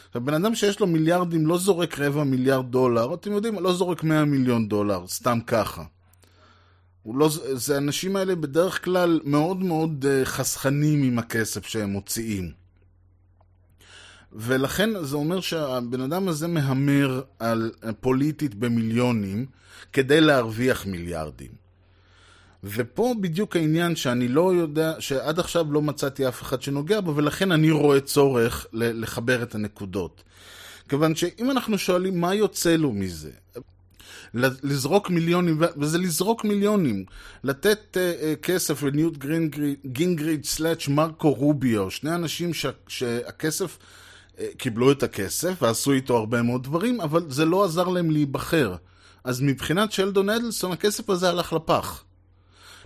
[0.07, 4.03] עכשיו, בן אדם שיש לו מיליארדים לא זורק רבע מיליארד דולר, אתם יודעים, לא זורק
[4.03, 5.83] 100 מיליון דולר, סתם ככה.
[7.05, 12.51] לא, זה האנשים האלה בדרך כלל מאוד מאוד אה, חסכנים עם הכסף שהם מוציאים.
[14.31, 19.45] ולכן זה אומר שהבן אדם הזה מהמר על אה, פוליטית במיליונים
[19.93, 21.62] כדי להרוויח מיליארדים.
[22.63, 27.51] ופה בדיוק העניין שאני לא יודע, שעד עכשיו לא מצאתי אף אחד שנוגע בו, ולכן
[27.51, 30.23] אני רואה צורך לחבר את הנקודות.
[30.89, 33.31] כיוון שאם אנחנו שואלים מה יוצא לו מזה,
[34.63, 37.05] לזרוק מיליונים, וזה לזרוק מיליונים,
[37.43, 39.17] לתת uh, uh, כסף לניוט
[39.85, 46.41] גינגריד סלאץ' מרקו רוביו, שני אנשים ש, שהכסף, uh, קיבלו את הכסף ועשו איתו הרבה
[46.41, 48.75] מאוד דברים, אבל זה לא עזר להם להיבחר.
[49.23, 52.03] אז מבחינת שלדון אדלסון הכסף הזה הלך לפח.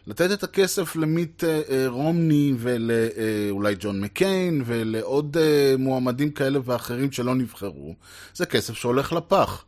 [0.07, 7.11] לתת את הכסף למיט אה, אה, רומני ולאולי ג'ון מקיין ולעוד אה, מועמדים כאלה ואחרים
[7.11, 7.95] שלא נבחרו,
[8.35, 9.63] זה כסף שהולך לפח.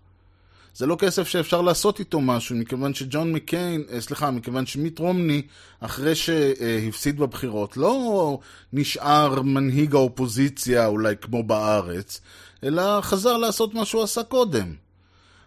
[0.76, 5.42] זה לא כסף שאפשר לעשות איתו משהו, מכיוון שג'ון מקיין, סליחה, מכיוון שמיט רומני,
[5.80, 8.40] אחרי שהפסיד בבחירות, לא
[8.74, 12.22] נשאר מנהיג האופוזיציה אולי כמו בארץ,
[12.64, 14.74] אלא חזר לעשות מה שהוא עשה קודם.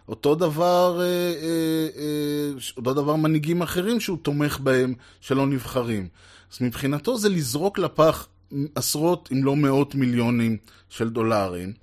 [0.07, 6.07] אותו דבר, אה, אה, אה, אותו דבר מנהיגים אחרים שהוא תומך בהם, שלא נבחרים.
[6.53, 8.27] אז מבחינתו זה לזרוק לפח
[8.75, 10.57] עשרות אם לא מאות מיליונים
[10.89, 11.73] של דולרים.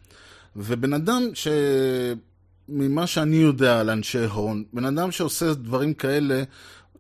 [0.56, 1.48] ובן אדם ש...
[2.72, 6.42] ממה שאני יודע על אנשי הון, בן אדם שעושה דברים כאלה,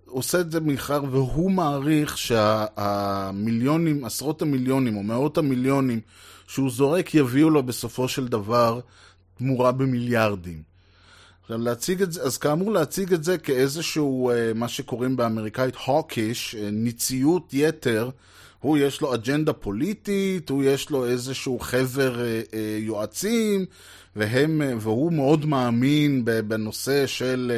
[0.06, 6.00] עושה את זה מאחר והוא מעריך שהמיליונים, עשרות המיליונים או מאות המיליונים
[6.46, 8.80] שהוא זורק יביאו לו בסופו של דבר
[9.38, 10.69] תמורה במיליארדים.
[11.50, 16.54] עכשיו להציג את זה, אז כאמור להציג את זה כאיזשהו, אה, מה שקוראים באמריקאית הוקיש,
[16.54, 18.10] אה, ניציות יתר,
[18.60, 22.42] הוא יש לו אג'נדה פוליטית, הוא יש לו איזשהו חבר אה,
[22.78, 23.64] יועצים,
[24.16, 27.52] והם, והוא מאוד מאמין בנושא של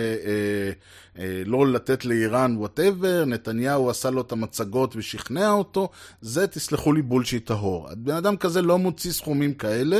[1.46, 5.88] לא לתת לאיראן whatever, נתניהו עשה לו את המצגות ושכנע אותו,
[6.20, 7.88] זה תסלחו לי bullshit טהור.
[7.96, 9.98] בן אדם כזה לא מוציא סכומים כאלה.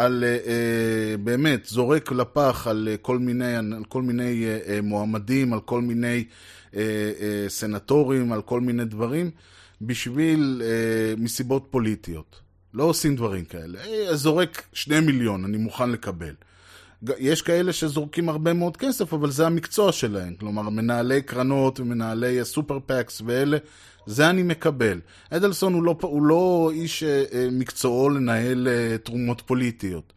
[0.00, 4.46] על uh, באמת, זורק לפח על uh, כל מיני, על כל מיני
[4.82, 6.24] מועמדים, על כל מיני
[7.48, 9.30] סנטורים, על כל מיני דברים,
[9.82, 10.62] בשביל,
[11.18, 12.40] מסיבות פוליטיות.
[12.74, 13.78] לא עושים דברים כאלה.
[14.16, 16.34] זורק שני מיליון, אני מוכן לקבל.
[17.18, 20.34] יש כאלה שזורקים הרבה מאוד כסף, אבל זה המקצוע שלהם.
[20.34, 23.56] כלומר, מנהלי קרנות ומנהלי ה super PACs ואלה,
[24.06, 25.00] זה אני מקבל.
[25.30, 30.12] אדלסון הוא לא, הוא לא איש אה, מקצועו לנהל אה, תרומות פוליטיות.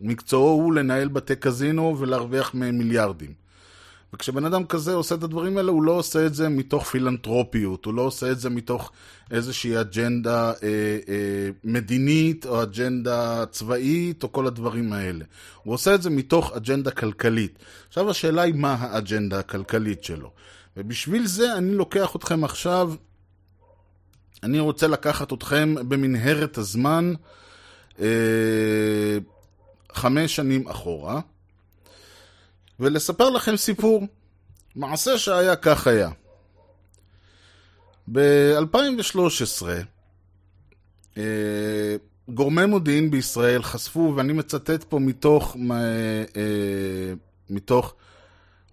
[0.00, 3.48] מקצועו הוא לנהל בתי קזינו ולהרוויח מהם מיליארדים.
[4.12, 7.94] וכשבן אדם כזה עושה את הדברים האלה, הוא לא עושה את זה מתוך פילנטרופיות, הוא
[7.94, 8.92] לא עושה את זה מתוך
[9.30, 15.24] איזושהי אג'נדה אה, אה, מדינית או אג'נדה צבאית או כל הדברים האלה.
[15.62, 17.58] הוא עושה את זה מתוך אג'נדה כלכלית.
[17.88, 20.30] עכשיו השאלה היא מה האג'נדה הכלכלית שלו.
[20.76, 22.92] ובשביל זה אני לוקח אתכם עכשיו
[24.42, 27.12] אני רוצה לקחת אתכם במנהרת הזמן
[28.00, 29.18] אה,
[29.92, 31.20] חמש שנים אחורה,
[32.80, 34.06] ולספר לכם סיפור.
[34.76, 36.10] מעשה שהיה כך היה.
[38.12, 39.66] ב-2013,
[41.16, 41.22] אה,
[42.28, 45.76] גורמי מודיעין בישראל חשפו, ואני מצטט פה מתוך, אה,
[46.36, 47.12] אה,
[47.50, 47.94] מתוך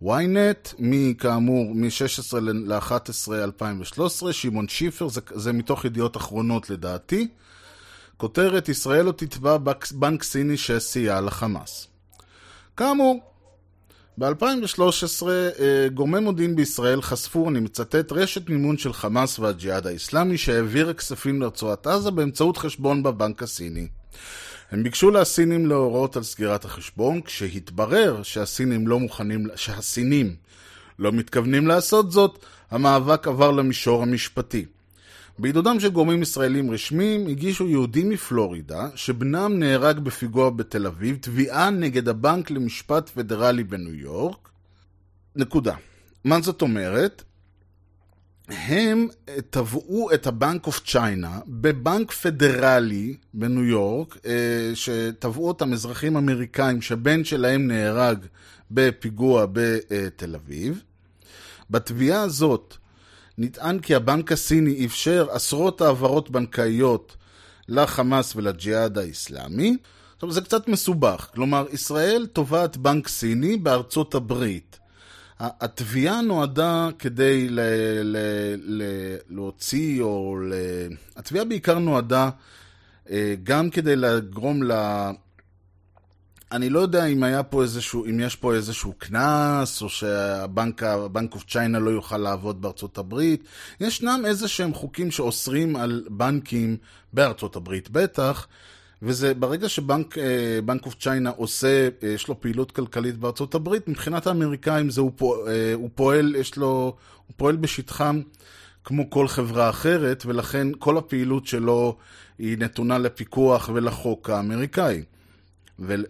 [0.03, 7.27] ynet, מכאמור, מ-16 ל-11 2013, שמעון שיפר, זה, זה מתוך ידיעות אחרונות לדעתי.
[8.17, 9.57] כותרת, ישראל לא תתבע
[9.91, 11.87] בנק סיני שסייע לחמאס.
[12.77, 13.19] כאמור,
[14.17, 20.93] ב-2013 אה, גורמי מודיעין בישראל חשפו, אני מצטט, רשת מימון של חמאס והג'יהאד האיסלאמי שהעבירה
[20.93, 23.87] כספים לרצועת עזה באמצעות חשבון בבנק הסיני.
[24.71, 30.35] הם ביקשו מהסינים להורות על סגירת החשבון, כשהתברר שהסינים לא מוכנים, שהסינים
[30.99, 34.65] לא מתכוונים לעשות זאת, המאבק עבר למישור המשפטי.
[35.39, 42.09] בעידודם של גורמים ישראלים רשמיים, הגישו יהודים מפלורידה, שבנם נהרג בפיגוע בתל אביב, תביעה נגד
[42.09, 44.49] הבנק למשפט פדרלי בניו יורק.
[45.35, 45.75] נקודה.
[46.23, 47.23] מה זאת אומרת?
[48.49, 49.07] הם
[49.49, 57.23] תבעו את הבנק אוף צ'יינה בבנק פדרלי בניו יורק, אה, שתבעו אותם אזרחים אמריקאים שבן
[57.23, 58.25] שלהם נהרג
[58.71, 60.83] בפיגוע בתל אביב.
[61.69, 62.77] בתביעה הזאת
[63.37, 67.17] נטען כי הבנק הסיני אפשר עשרות העברות בנקאיות
[67.67, 69.77] לחמאס ולג'יהאד האיסלאמי.
[70.15, 74.79] עכשיו זה קצת מסובך, כלומר ישראל תובעת בנק סיני בארצות הברית.
[75.39, 77.59] התביעה נועדה כדי ל-
[78.03, 80.53] ל- ל- להוציא, או ל...
[81.15, 82.29] התביעה בעיקר נועדה
[83.09, 84.71] אה, גם כדי לגרום ל...
[86.51, 90.83] אני לא יודע אם היה פה איזשהו, אם יש פה איזשהו קנס, או שה Bank
[91.33, 93.43] of China לא יוכל לעבוד בארצות הברית.
[93.79, 96.77] ישנם איזה שהם חוקים שאוסרים על בנקים
[97.13, 98.47] בארצות הברית בטח,
[99.05, 100.17] וזה ברגע ש Bank
[100.85, 105.47] of China עושה, אה, יש לו פעילות כלכלית בארצות הברית, מבחינת האמריקאים זה הוא, פועל,
[105.47, 106.95] אה, הוא פועל, יש לו,
[107.27, 108.21] הוא פועל בשטחם
[108.83, 111.97] כמו כל חברה אחרת, ולכן כל הפעילות שלו
[112.39, 115.03] היא נתונה לפיקוח ולחוק האמריקאי.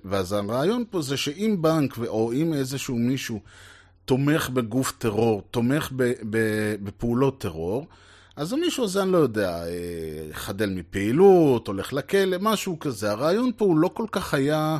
[0.06, 3.40] ואז הרעיון פה זה שאם בנק או אם איזשהו מישהו
[4.06, 5.92] תומך בגוף טרור, תומך
[6.84, 7.88] בפעולות טרור,
[8.36, 13.12] אז המישהו הזה, אני לא יודע, אה, חדל מפעילות, הולך לכלא, משהו כזה.
[13.12, 14.78] הרעיון פה הוא לא כל כך היה...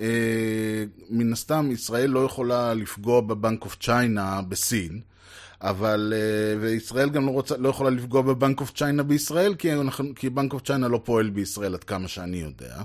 [0.00, 5.00] אה, מן הסתם, ישראל לא יכולה לפגוע ב Bank of China בסין,
[5.60, 6.12] אבל...
[6.16, 9.68] אה, וישראל גם לא, רוצה, לא יכולה לפגוע ב Bank of China בישראל, כי,
[10.16, 12.82] כי Bank of China לא פועל בישראל עד כמה שאני יודע.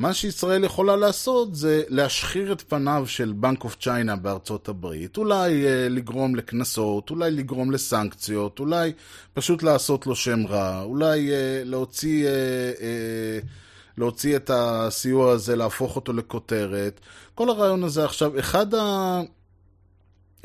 [0.00, 5.66] מה שישראל יכולה לעשות זה להשחיר את פניו של Bank of China בארצות הברית, אולי
[5.66, 8.92] אה, לגרום לקנסות, אולי לגרום לסנקציות, אולי
[9.34, 12.30] פשוט לעשות לו שם רע, אולי אה, להוציא, אה,
[12.80, 13.38] אה,
[13.98, 17.00] להוציא את הסיוע הזה, להפוך אותו לכותרת.
[17.34, 19.20] כל הרעיון הזה עכשיו, אחד, ה...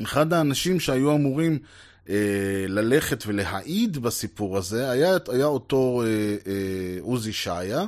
[0.02, 1.58] אחד האנשים שהיו אמורים
[2.08, 2.14] אה,
[2.68, 6.06] ללכת ולהעיד בסיפור הזה היה, היה אותו אה,
[6.46, 7.84] אה, עוזי שעיה.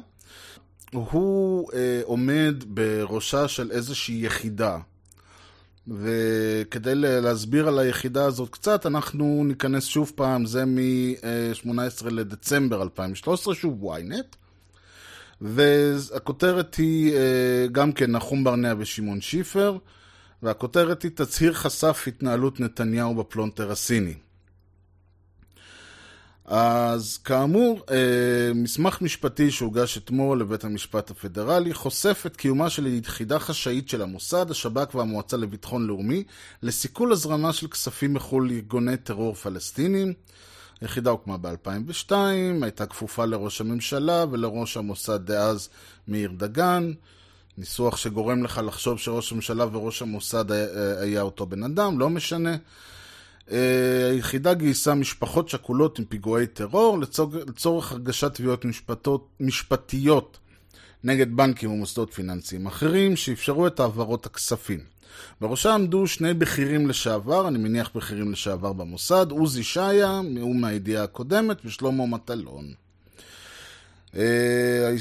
[0.92, 4.78] הוא אה, עומד בראשה של איזושהי יחידה.
[5.88, 13.94] וכדי להסביר על היחידה הזאת קצת, אנחנו ניכנס שוב פעם, זה מ-18 לדצמבר 2013, שוב
[13.94, 14.36] ynet.
[15.40, 19.78] והכותרת היא אה, גם כן נחום ברנע ושמעון שיפר,
[20.42, 24.14] והכותרת היא תצהיר חשף התנהלות נתניהו בפלונטר הסיני.
[26.50, 33.38] אז כאמור, אה, מסמך משפטי שהוגש אתמול לבית המשפט הפדרלי חושף את קיומה של יחידה
[33.38, 36.24] חשאית של המוסד, השב"כ והמועצה לביטחון לאומי
[36.62, 40.12] לסיכול הזרמה של כספים מחו"ל לארגוני טרור פלסטינים.
[40.80, 42.12] היחידה הוקמה ב-2002,
[42.62, 45.68] הייתה כפופה לראש הממשלה ולראש המוסד דאז
[46.08, 46.92] מאיר דגן.
[47.58, 52.56] ניסוח שגורם לך לחשוב שראש הממשלה וראש המוסד היה, היה אותו בן אדם, לא משנה.
[53.52, 60.38] אה, היחידה גייסה משפחות שכולות עם פיגועי טרור לצורך, לצורך הגשת תביעות משפטות, משפטיות
[61.04, 64.80] נגד בנקים ומוסדות פיננסיים אחרים שאפשרו את העברות הכספים.
[65.40, 71.56] בראשה עמדו שני בכירים לשעבר, אני מניח בכירים לשעבר במוסד, עוזי שעיה, הוא מהידיעה הקודמת,
[71.64, 72.72] ושלמה מטלון.
[74.16, 74.94] אה,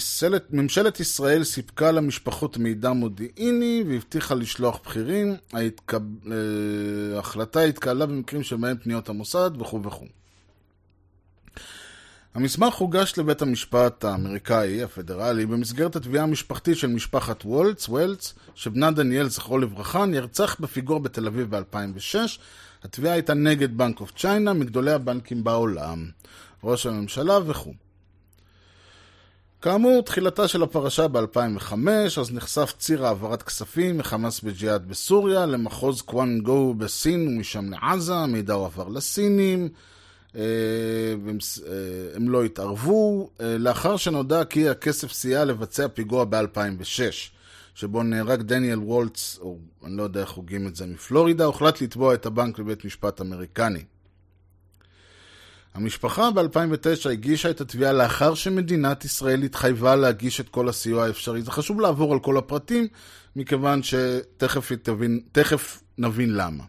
[0.52, 5.36] ממשלת ישראל סיפקה למשפחות מידע מודיעיני והבטיחה לשלוח בכירים.
[5.56, 5.68] אה,
[7.18, 10.06] ההחלטה התקהלה במקרים שבהם פניות המוסד וכו' וכו'.
[12.34, 19.30] המסמך הוגש לבית המשפט האמריקאי, הפדרלי, במסגרת התביעה המשפחתית של משפחת וולץ, וולץ, שבנה דניאל,
[19.30, 22.18] זכרו לברכה, נרצח בפיגוע בתל אביב ב-2006.
[22.84, 26.10] התביעה הייתה נגד בנק אוף צ'יינה, מגדולי הבנקים בעולם,
[26.64, 27.87] ראש הממשלה וכו'.
[29.62, 31.74] כאמור, תחילתה של הפרשה ב-2005,
[32.20, 38.88] אז נחשף ציר העברת כספים מחמאס בג'יהאד בסוריה למחוז קוואנגו בסין ומשם לעזה, המידע הועבר
[38.88, 39.70] לסינים,
[40.36, 40.42] אה,
[41.24, 41.72] והם, אה,
[42.16, 47.30] הם לא התערבו, אה, לאחר שנודע כי הכסף סייע לבצע פיגוע ב-2006,
[47.76, 52.14] שבו נהרג דניאל וולטס, או אני לא יודע איך הוגים את זה, מפלורידה, הוחלט לתבוע
[52.14, 53.84] את הבנק בבית משפט אמריקני.
[55.78, 61.42] המשפחה ב-2009 הגישה את התביעה לאחר שמדינת ישראל התחייבה להגיש את כל הסיוע האפשרי.
[61.42, 62.88] זה חשוב לעבור על כל הפרטים,
[63.36, 65.20] מכיוון שתכף תבין,
[65.98, 66.64] נבין למה.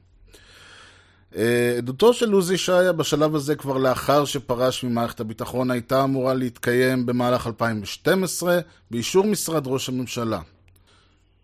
[1.37, 7.07] אה, עדותו של עוזי שהיה בשלב הזה כבר לאחר שפרש ממערכת הביטחון הייתה אמורה להתקיים
[7.07, 10.41] במהלך 2012 באישור משרד ראש הממשלה.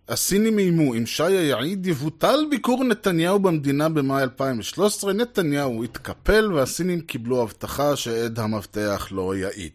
[0.08, 7.42] הסינים איימו, אם שיה יעיד יבוטל ביקור נתניהו במדינה במאי 2013, נתניהו התקפל והסינים קיבלו
[7.42, 9.72] הבטחה שעד המבטח לא יעיד.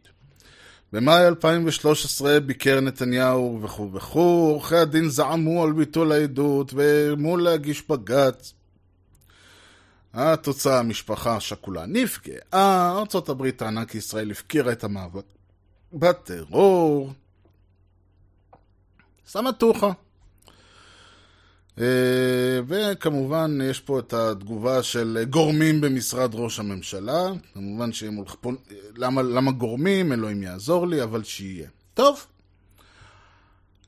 [0.93, 8.53] במאי 2013 ביקר נתניהו וכו' וכו', עורכי הדין זעמו על ביטול העדות ואיימו להגיש בג"ץ.
[10.13, 15.25] התוצאה, המשפחה השכולה נפגעה, ארה"ב טענה כי ישראל הפקירה את המאבק
[15.93, 17.13] בטרור.
[19.27, 19.91] סמטוחה.
[21.79, 28.55] אה, וכמובן יש פה את התגובה של גורמים במשרד ראש הממשלה, כמובן שהם הולכים
[28.95, 31.67] למה, למה גורמים, אלוהים יעזור לי, אבל שיהיה.
[31.93, 32.25] טוב,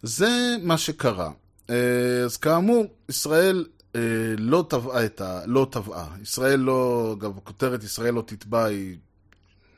[0.04, 1.32] זה מה שקרה.
[1.70, 4.02] אה, אז כאמור, ישראל אה,
[4.38, 5.42] לא טבעה את ה...
[5.46, 6.08] לא טבעה.
[6.22, 8.98] ישראל לא, אגב, כותרת ישראל לא תתבע היא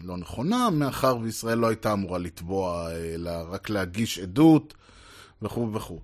[0.01, 4.73] לא נכונה, מאחר וישראל לא הייתה אמורה לתבוע, אלא רק להגיש עדות
[5.41, 5.99] וכו' וכו'.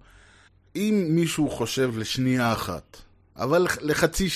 [0.76, 2.98] אם מישהו חושב לשנייה אחת,
[3.38, 4.28] אבל לחצי,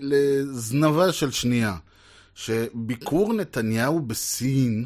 [0.00, 1.76] לזנבה של שנייה,
[2.34, 4.84] שביקור נתניהו בסין,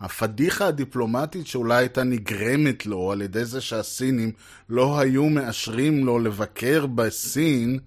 [0.00, 4.32] הפדיחה הדיפלומטית שאולי הייתה נגרמת לו על ידי זה שהסינים
[4.68, 7.78] לא היו מאשרים לו לבקר בסין,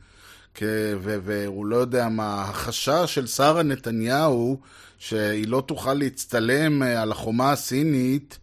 [0.62, 4.60] והוא לא יודע מה, החשש של שרה נתניהו
[4.98, 8.40] שהיא לא תוכל להצטלם אה, על החומה הסינית,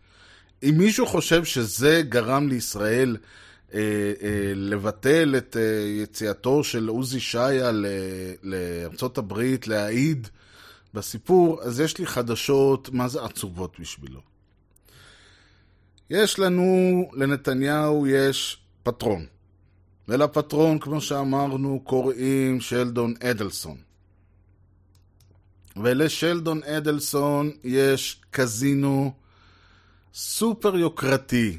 [0.62, 3.16] אם מישהו חושב שזה גרם לישראל
[4.54, 5.62] לבטל את אה,
[6.02, 7.70] יציאתו של עוזי שיה
[8.42, 10.28] לארצות הברית להעיד
[10.94, 14.20] בסיפור, אז יש לי חדשות, מה זה עצובות בשבילו.
[16.10, 19.26] יש לנו, לנתניהו יש פטרון.
[20.08, 23.76] ולפטרון, כמו שאמרנו, קוראים שלדון אדלסון.
[25.76, 29.12] ולשלדון אדלסון יש קזינו
[30.14, 31.58] סופר יוקרתי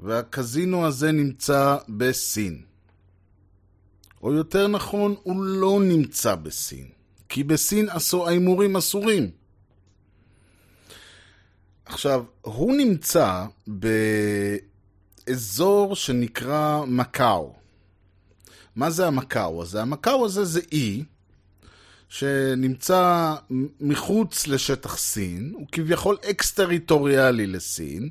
[0.00, 2.62] והקזינו הזה נמצא בסין.
[4.22, 6.88] או יותר נכון, הוא לא נמצא בסין,
[7.28, 7.88] כי בסין
[8.26, 9.30] ההימורים אסורים.
[11.84, 13.46] עכשיו, הוא נמצא
[15.26, 17.54] באזור שנקרא מקאו.
[18.76, 19.82] מה זה המקאו הזה?
[19.82, 21.04] המקאו הזה זה אי
[22.08, 23.34] שנמצא
[23.80, 28.08] מחוץ לשטח סין, הוא כביכול אקס-טריטוריאלי לסין,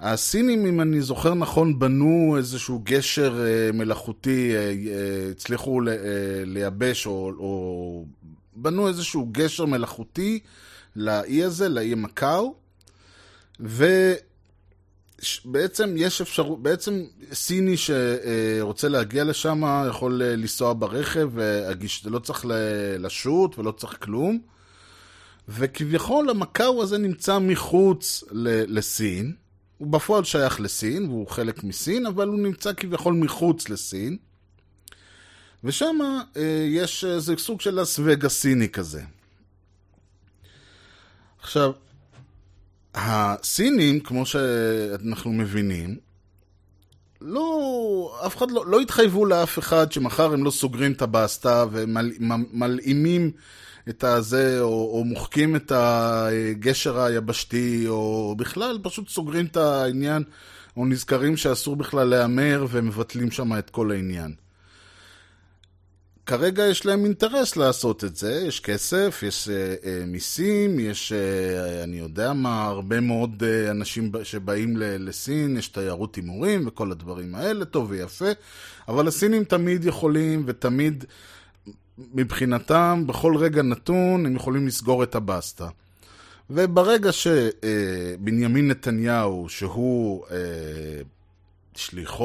[0.00, 5.80] הסינים, אם אני זוכר נכון, בנו איזשהו גשר אה, מלאכותי, אה, אה, הצליחו
[6.46, 8.04] לייבש, או, או
[8.56, 10.40] בנו איזשהו גשר מלאכותי
[10.96, 12.54] לאי הזה, לאי מקאו,
[13.60, 13.94] ובעצם
[15.96, 21.30] יש אפשרות, בעצם סיני שרוצה להגיע לשם יכול לנסוע ברכב,
[22.04, 22.46] ולא צריך
[22.98, 24.38] לשוט ולא צריך כלום.
[25.48, 28.24] וכביכול המקאו הזה נמצא מחוץ
[28.68, 29.34] לסין,
[29.78, 34.16] הוא בפועל שייך לסין, והוא חלק מסין, אבל הוא נמצא כביכול מחוץ לסין.
[35.64, 35.98] ושם
[36.36, 39.02] אה, יש איזה סוג של לס וגאס סיני כזה.
[41.40, 41.72] עכשיו,
[42.94, 45.98] הסינים, כמו שאנחנו מבינים,
[47.26, 53.30] לא, אף אחד לא, לא התחייבו לאף אחד שמחר הם לא סוגרים את הבסטה ומלאימים
[53.88, 60.22] את הזה, או, או מוחקים את הגשר היבשתי, או בכלל פשוט סוגרים את העניין,
[60.76, 64.43] או נזכרים שאסור בכלל להמר ומבטלים שם את כל העניין.
[66.26, 71.82] כרגע יש להם אינטרס לעשות את זה, יש כסף, יש אה, אה, מיסים, יש, אה,
[71.82, 77.34] אני יודע מה, הרבה מאוד אה, אנשים שבאים ל- לסין, יש תיירות הימורים וכל הדברים
[77.34, 78.28] האלה, טוב ויפה,
[78.88, 81.04] אבל הסינים תמיד יכולים ותמיד
[82.14, 85.68] מבחינתם, בכל רגע נתון, הם יכולים לסגור את הבסטה.
[86.50, 90.36] וברגע שבנימין נתניהו, שהוא אה,
[91.76, 92.24] שליחו,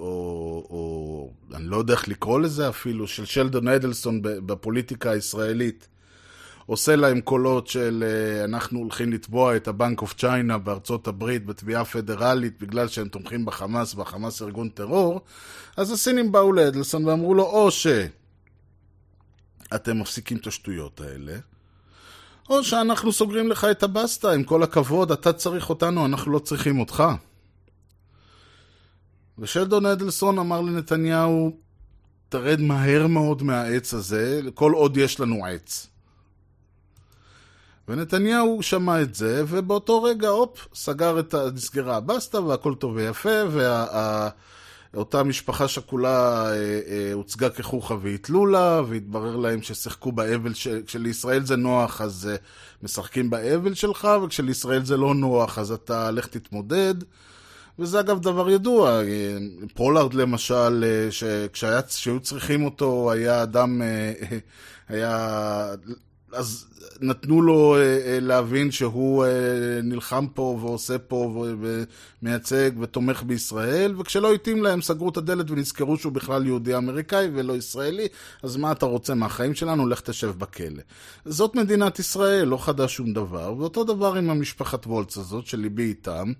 [0.00, 5.88] או, או אני לא יודע איך לקרוא לזה אפילו, של שלדון אדלסון בפוליטיקה הישראלית,
[6.66, 11.84] עושה להם קולות של אה, אנחנו הולכים לתבוע את הבנק אוף צ'יינה בארצות הברית בתביעה
[11.84, 15.20] פדרלית בגלל שהם תומכים בחמאס והחמאס ארגון טרור,
[15.76, 17.86] אז הסינים באו לאדלסון ואמרו לו או ש...
[19.74, 21.36] אתם מפסיקים את השטויות האלה,
[22.50, 26.80] או שאנחנו סוגרים לך את הבסטה, עם כל הכבוד, אתה צריך אותנו, אנחנו לא צריכים
[26.80, 27.04] אותך.
[29.38, 31.56] ושלדון אדלסון אמר לנתניהו,
[32.28, 35.86] תרד מהר מאוד מהעץ הזה, כל עוד יש לנו עץ.
[37.88, 41.50] ונתניהו שמע את זה, ובאותו רגע, הופ, סגר את ה...
[41.54, 44.28] נסגרה הבסטה, והכל טוב ויפה, וה...
[44.96, 50.68] אותה משפחה שכולה אה, אה, הוצגה כחוכא ואיטלו לה, והתברר להם ששיחקו באבל, ש...
[50.68, 52.36] כשלישראל זה נוח אז אה,
[52.82, 56.94] משחקים באבל שלך, וכשלישראל זה לא נוח אז אתה לך תתמודד.
[57.78, 59.36] וזה אגב דבר ידוע, אה,
[59.74, 64.12] פולארד למשל, אה, שכשהיו צריכים אותו היה אדם, אה,
[64.88, 65.74] היה...
[66.32, 66.66] אז
[67.00, 67.76] נתנו לו
[68.20, 69.24] להבין שהוא
[69.82, 71.46] נלחם פה ועושה פה
[72.22, 77.52] ומייצג ותומך בישראל, וכשלא התאים להם סגרו את הדלת ונזכרו שהוא בכלל יהודי אמריקאי ולא
[77.52, 78.06] ישראלי,
[78.42, 79.86] אז מה אתה רוצה מהחיים שלנו?
[79.86, 80.82] לך תשב בכלא.
[81.24, 86.32] זאת מדינת ישראל, לא חדש שום דבר, ואותו דבר עם המשפחת וולץ הזאת, שליבי איתם.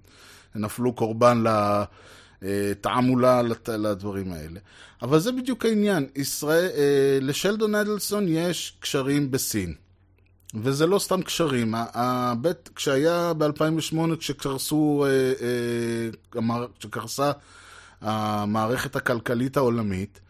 [0.54, 1.44] נפלו קורבן
[2.42, 4.60] לתעמולה, לדברים האלה.
[5.04, 6.06] אבל זה בדיוק העניין.
[6.16, 9.74] ישראל, אה, לשלדון אדלסון יש קשרים בסין.
[10.54, 11.74] וזה לא סתם קשרים.
[11.76, 15.32] הבית, כשהיה ב-2008, כשקרסו, אה,
[16.40, 17.32] אה, כשקרסה
[18.00, 20.20] המערכת הכלכלית העולמית,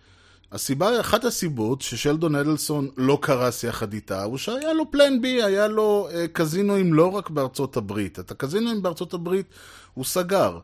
[0.53, 5.69] הסיבה, אחת הסיבות ששלדון אדלסון לא קרס יחד איתה, הוא שהיה לו פלן בי, היה
[5.69, 8.19] לו קזינואים לא רק בארצות הברית.
[8.19, 9.47] את הקזינואים בארצות הברית
[9.95, 10.59] הוא סגר.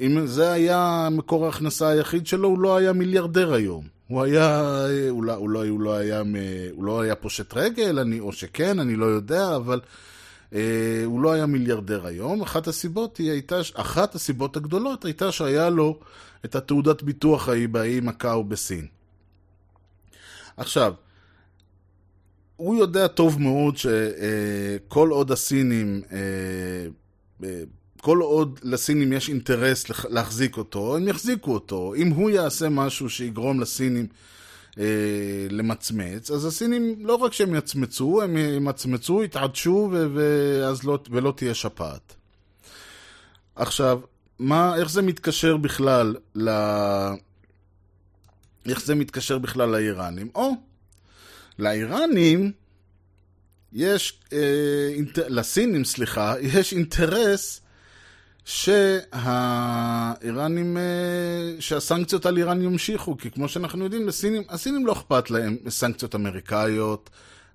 [0.00, 3.84] אם זה היה מקור ההכנסה היחיד שלו, הוא לא היה מיליארדר היום.
[4.08, 4.62] הוא היה,
[5.22, 6.22] לא, הוא לא, הוא לא, היה,
[6.72, 9.80] הוא לא היה פושט רגל, אני, או שכן, אני לא יודע, אבל
[10.52, 12.42] אה, הוא לא היה מיליארדר היום.
[12.42, 15.98] אחת הסיבות היא הייתה, אחת הסיבות הגדולות הייתה שהיה לו
[16.44, 18.86] את התעודת ביטוח ההיא באי מקאו בסין.
[20.56, 20.94] עכשיו,
[22.56, 26.18] הוא יודע טוב מאוד שכל אה, עוד הסינים אה,
[27.44, 27.62] אה,
[28.00, 31.94] כל עוד לסינים יש אינטרס להחזיק אותו, הם יחזיקו אותו.
[31.94, 34.06] אם הוא יעשה משהו שיגרום לסינים
[34.78, 34.84] אה,
[35.50, 42.14] למצמץ, אז הסינים, לא רק שהם יצמצו, הם ימצמצו, יתעדשו, ואז לא, ולא תהיה שפעת.
[43.56, 44.00] עכשיו,
[44.38, 46.50] מה, איך זה מתקשר בכלל ל...
[48.68, 50.28] איך זה מתקשר בכלל לאיראנים?
[50.34, 50.52] או,
[51.58, 52.52] לאיראנים
[53.72, 54.38] יש, אה,
[54.94, 55.18] אינט...
[55.18, 57.60] לסינים, סליחה, יש אינטרס
[58.44, 59.16] שהאיראנים,
[60.76, 60.82] אה,
[61.60, 67.10] שהסנקציות על איראן ימשיכו, כי כמו שאנחנו יודעים, לסינים, הסינים לא אכפת להם סנקציות אמריקאיות,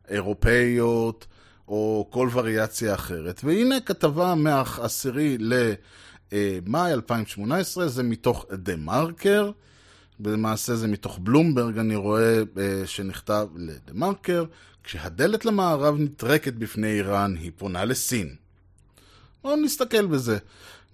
[0.09, 1.25] אירופאיות,
[1.67, 3.41] או כל וריאציה אחרת.
[3.43, 5.37] והנה כתבה מהעשירי
[6.31, 9.51] למאי 2018, זה מתוך דה מרקר,
[10.19, 14.45] למעשה זה מתוך בלומברג, אני רואה אה, שנכתב לדה מרקר,
[14.83, 18.35] כשהדלת למערב נטרקת בפני איראן, היא פונה לסין.
[19.43, 20.37] בואו נסתכל בזה.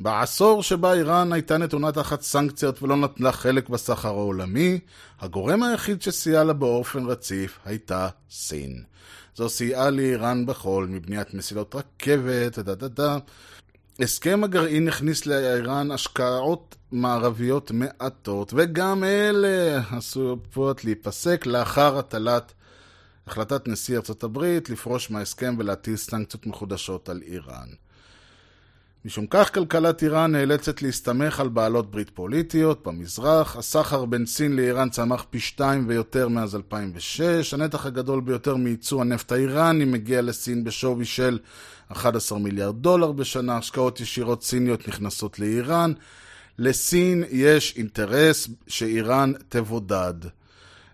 [0.03, 4.79] בעשור שבה איראן הייתה נתונה תחת סנקציות ולא נטלה חלק בסחר העולמי,
[5.19, 8.83] הגורם היחיד שסייע לה באופן רציף הייתה סין.
[9.35, 13.17] זו סייעה לאיראן בכל, מבניית מסילות רכבת, דה דה דה.
[13.99, 22.53] הסכם הגרעין הכניס לאיראן השקעות מערביות מעטות, וגם אלה עשויות להיפסק לאחר הטלת
[23.27, 27.67] החלטת נשיא ארצות הברית לפרוש מההסכם ולהטיל סנקציות מחודשות על איראן.
[29.05, 34.89] משום כך כלכלת איראן נאלצת להסתמך על בעלות ברית פוליטיות במזרח, הסחר בין סין לאיראן
[34.89, 41.05] צמח פי שתיים ויותר מאז 2006, הנתח הגדול ביותר מייצוא הנפט האיראני מגיע לסין בשווי
[41.05, 41.39] של
[41.91, 45.93] 11 מיליארד דולר בשנה, השקעות ישירות סיניות נכנסות לאיראן.
[46.59, 50.13] לסין יש אינטרס שאיראן תבודד.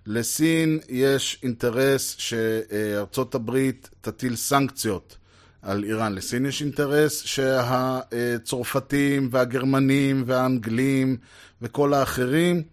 [0.05, 5.16] לסין יש אינטרס שארצות הברית תטיל סנקציות.
[5.67, 6.13] על איראן.
[6.13, 11.17] לסין יש אינטרס שהצרפתים והגרמנים והאנגלים
[11.61, 12.63] וכל האחרים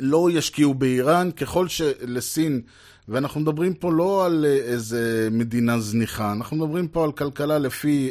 [0.00, 2.60] לא ישקיעו באיראן ככל שלסין,
[3.08, 8.10] ואנחנו מדברים פה לא על איזה מדינה זניחה, אנחנו מדברים פה על כלכלה לפי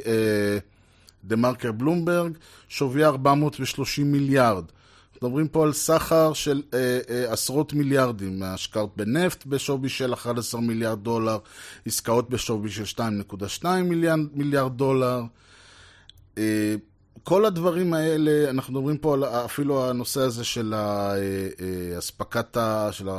[1.24, 2.32] דה מרקר בלומברג,
[2.70, 4.63] שוויה 430 מיליארד.
[5.22, 11.03] מדברים פה על סחר של אה, אה, עשרות מיליארדים, השקעות בנפט בשווי של 11 מיליארד
[11.03, 11.38] דולר,
[11.86, 15.22] עסקאות בשווי של 2.2 מיליארד, מיליארד דולר.
[16.38, 16.76] אה,
[17.24, 20.74] כל הדברים האלה, אנחנו מדברים פה על אפילו הנושא הזה של
[21.97, 23.09] אספקת, אה, של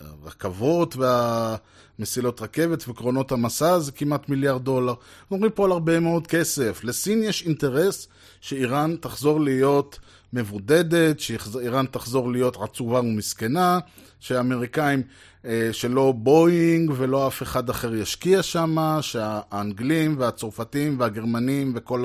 [0.00, 4.94] הרכבות והמסילות רכבת וקרונות המסע, זה כמעט מיליארד דולר.
[5.22, 6.84] אנחנו מדברים פה על הרבה מאוד כסף.
[6.84, 8.08] לסין יש אינטרס
[8.40, 9.98] שאיראן תחזור להיות...
[10.32, 13.78] מבודדת, שאיראן תחזור להיות עצובה ומסכנה,
[14.20, 15.02] שהאמריקאים,
[15.44, 22.04] אה, שלא בואינג ולא אף אחד אחר ישקיע שם, שהאנגלים והצרפתים והגרמנים וכל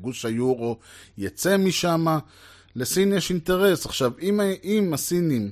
[0.00, 0.78] גוש היורו
[1.18, 2.06] יצא משם.
[2.76, 3.86] לסין יש אינטרס.
[3.86, 5.50] עכשיו, אם, אם הסינים,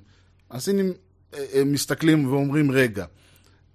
[0.51, 0.93] הסינים
[1.35, 3.05] אה, אה, מסתכלים ואומרים, רגע,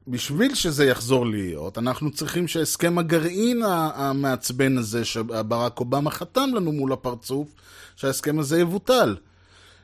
[0.08, 3.64] בשביל שזה יחזור להיות, אנחנו צריכים שהסכם הגרעין
[3.96, 7.48] המעצבן הזה שברק אובמה חתם לנו מול הפרצוף,
[7.96, 9.16] שההסכם הזה יבוטל.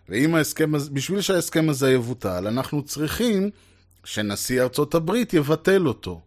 [0.09, 3.49] ואם ההסכם הזה, בשביל שההסכם הזה יבוטל, אנחנו צריכים
[4.03, 6.21] שנשיא ארצות הברית יבטל אותו.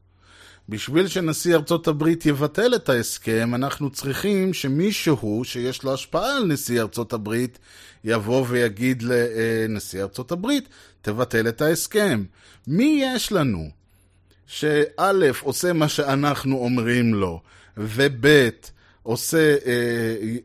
[0.68, 6.80] בשביל שנשיא ארצות הברית יבטל את ההסכם, אנחנו צריכים שמישהו שיש לו השפעה על נשיא
[6.80, 7.59] ארצות הברית
[8.05, 10.68] יבוא ויגיד לנשיא ארצות הברית,
[11.03, 12.24] תבטל את ההסכם.
[12.66, 13.70] מי יש לנו
[14.47, 17.40] שא' עושה מה שאנחנו אומרים לו,
[17.76, 18.26] וב'
[19.03, 20.36] עושה, אה,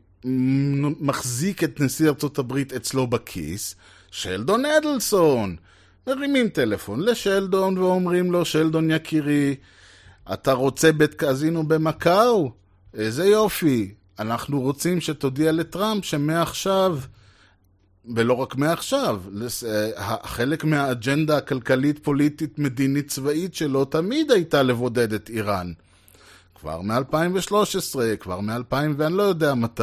[1.00, 3.74] מחזיק את נשיא ארצות הברית אצלו בכיס?
[4.10, 5.56] שלדון אדלסון.
[6.06, 9.54] מרימים טלפון לשלדון ואומרים לו, שלדון יקירי,
[10.32, 12.52] אתה רוצה בית קזינו במקאו?
[12.94, 13.94] איזה יופי.
[14.18, 16.98] אנחנו רוצים שתודיע לטראמפ שמעכשיו,
[18.04, 19.22] ולא רק מעכשיו,
[20.22, 25.72] חלק מהאג'נדה הכלכלית, פוליטית, מדינית, צבאית שלו תמיד הייתה לבודד את איראן.
[26.54, 29.82] כבר מ-2013, כבר מ-2000 ואני לא יודע מתי.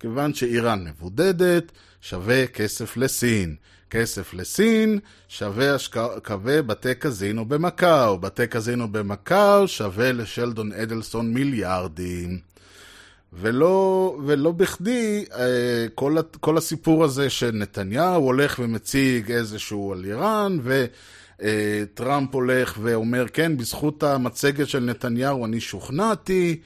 [0.00, 3.56] כיוון שאיראן מבודדת, שווה כסף לסין.
[3.90, 8.18] כסף לסין שווה השקעה בתי קזינו במקאו.
[8.18, 12.51] בתי קזינו במקאו שווה לשלדון אדלסון מיליארדים.
[13.32, 20.58] ולא, ולא בכדי אה, כל, כל הסיפור הזה שנתניהו הולך ומציג איזשהו על איראן,
[21.38, 26.60] וטראמפ הולך ואומר, כן, בזכות המצגת של נתניהו אני שוכנעתי,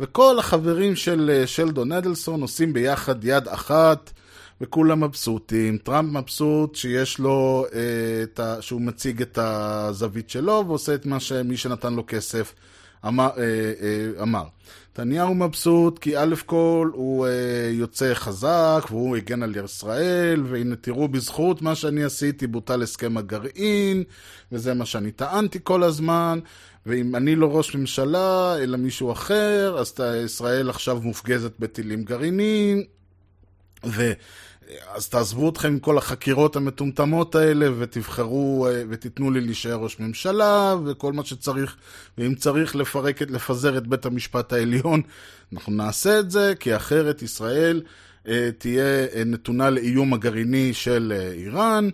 [0.00, 4.10] וכל החברים של אה, שלדון אדלסון עושים ביחד יד אחת.
[4.60, 5.78] וכולם מבסוטים.
[5.78, 7.80] טראמפ מבסוט שיש לו, אה,
[8.22, 12.54] את ה, שהוא מציג את הזווית שלו ועושה את מה שמי שנתן לו כסף
[13.06, 13.28] אמר.
[13.36, 13.42] אה,
[13.82, 14.44] אה, אמר.
[14.98, 21.08] נתניהו מבסוט כי א' כל הוא אה, יוצא חזק והוא הגן על ישראל והנה תראו
[21.08, 24.04] בזכות מה שאני עשיתי בוטל הסכם הגרעין
[24.52, 26.38] וזה מה שאני טענתי כל הזמן
[26.86, 32.82] ואם אני לא ראש ממשלה אלא מישהו אחר אז ישראל עכשיו מופגזת בטילים גרעיניים
[33.86, 34.12] ו...
[34.94, 41.12] אז תעזבו אתכם עם כל החקירות המטומטמות האלה ותבחרו ותיתנו לי להישאר ראש ממשלה וכל
[41.12, 41.76] מה שצריך,
[42.18, 45.02] ואם צריך לפרק לפזר את בית המשפט העליון,
[45.52, 47.82] אנחנו נעשה את זה, כי אחרת ישראל
[48.28, 51.88] אה, תהיה נתונה לאיום הגרעיני של אה, איראן,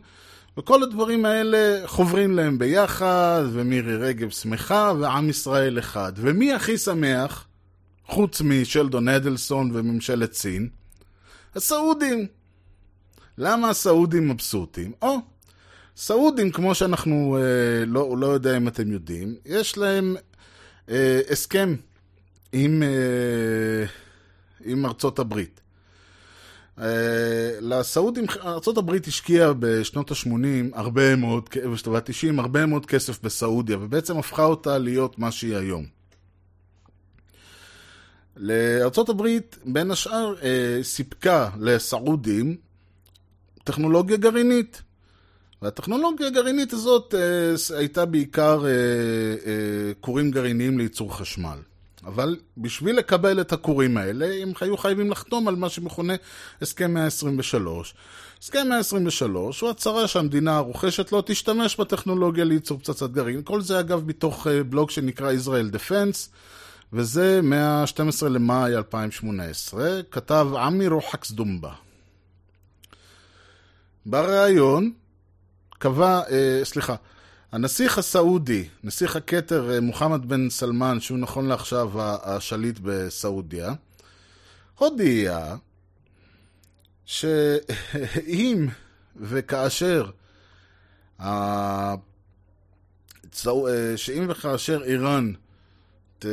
[0.58, 6.12] וכל הדברים האלה חוברים להם ביחד, ומירי רגב שמחה, ועם ישראל אחד.
[6.16, 7.46] ומי הכי שמח,
[8.06, 10.68] חוץ משלדון אדלסון וממשלת סין?
[11.54, 12.39] הסעודים.
[13.41, 14.93] למה הסעודים מבסוטים?
[15.03, 15.16] או,
[15.97, 20.16] סעודים, כמו שאנחנו, אה, לא, לא יודע אם אתם יודעים, יש להם
[20.88, 21.74] אה, הסכם
[22.53, 23.86] עם, אה,
[24.64, 25.61] עם ארצות הברית.
[26.78, 26.86] אה,
[27.61, 30.28] לסעודים, ארצות הברית השקיעה בשנות ה-80
[30.72, 35.86] הרבה מאוד, ב-90 הרבה מאוד כסף בסעודיה, ובעצם הפכה אותה להיות מה שהיא היום.
[39.09, 42.57] הברית, בין השאר, אה, סיפקה לסעודים
[43.64, 44.82] טכנולוגיה גרעינית.
[45.62, 51.58] והטכנולוגיה הגרעינית הזאת אה, הייתה בעיקר אה, אה, כורים גרעיניים לייצור חשמל.
[52.06, 56.14] אבל בשביל לקבל את הכורים האלה, הם היו חייבים לחתום על מה שמכונה
[56.62, 57.94] הסכם 123.
[58.42, 63.42] הסכם 123 הוא הצהרה שהמדינה הרוכשת לא תשתמש בטכנולוגיה לייצור פצצת גרעין.
[63.44, 66.28] כל זה אגב מתוך אה, בלוג שנקרא Israel Defense,
[66.92, 71.72] וזה מה-12 למאי 2018, כתב עמי רוחקס דומבה.
[74.07, 74.92] בריאיון
[75.78, 76.94] קבע, אה, סליחה,
[77.53, 83.72] הנסיך הסעודי, נסיך הכתר אה, מוחמד בן סלמן, שהוא נכון לעכשיו השליט בסעודיה,
[84.78, 85.57] הודיע
[87.05, 88.66] שאם
[89.16, 90.11] וכאשר
[91.20, 91.94] אה,
[93.96, 95.32] שאם וכאשר איראן
[96.20, 96.26] ת,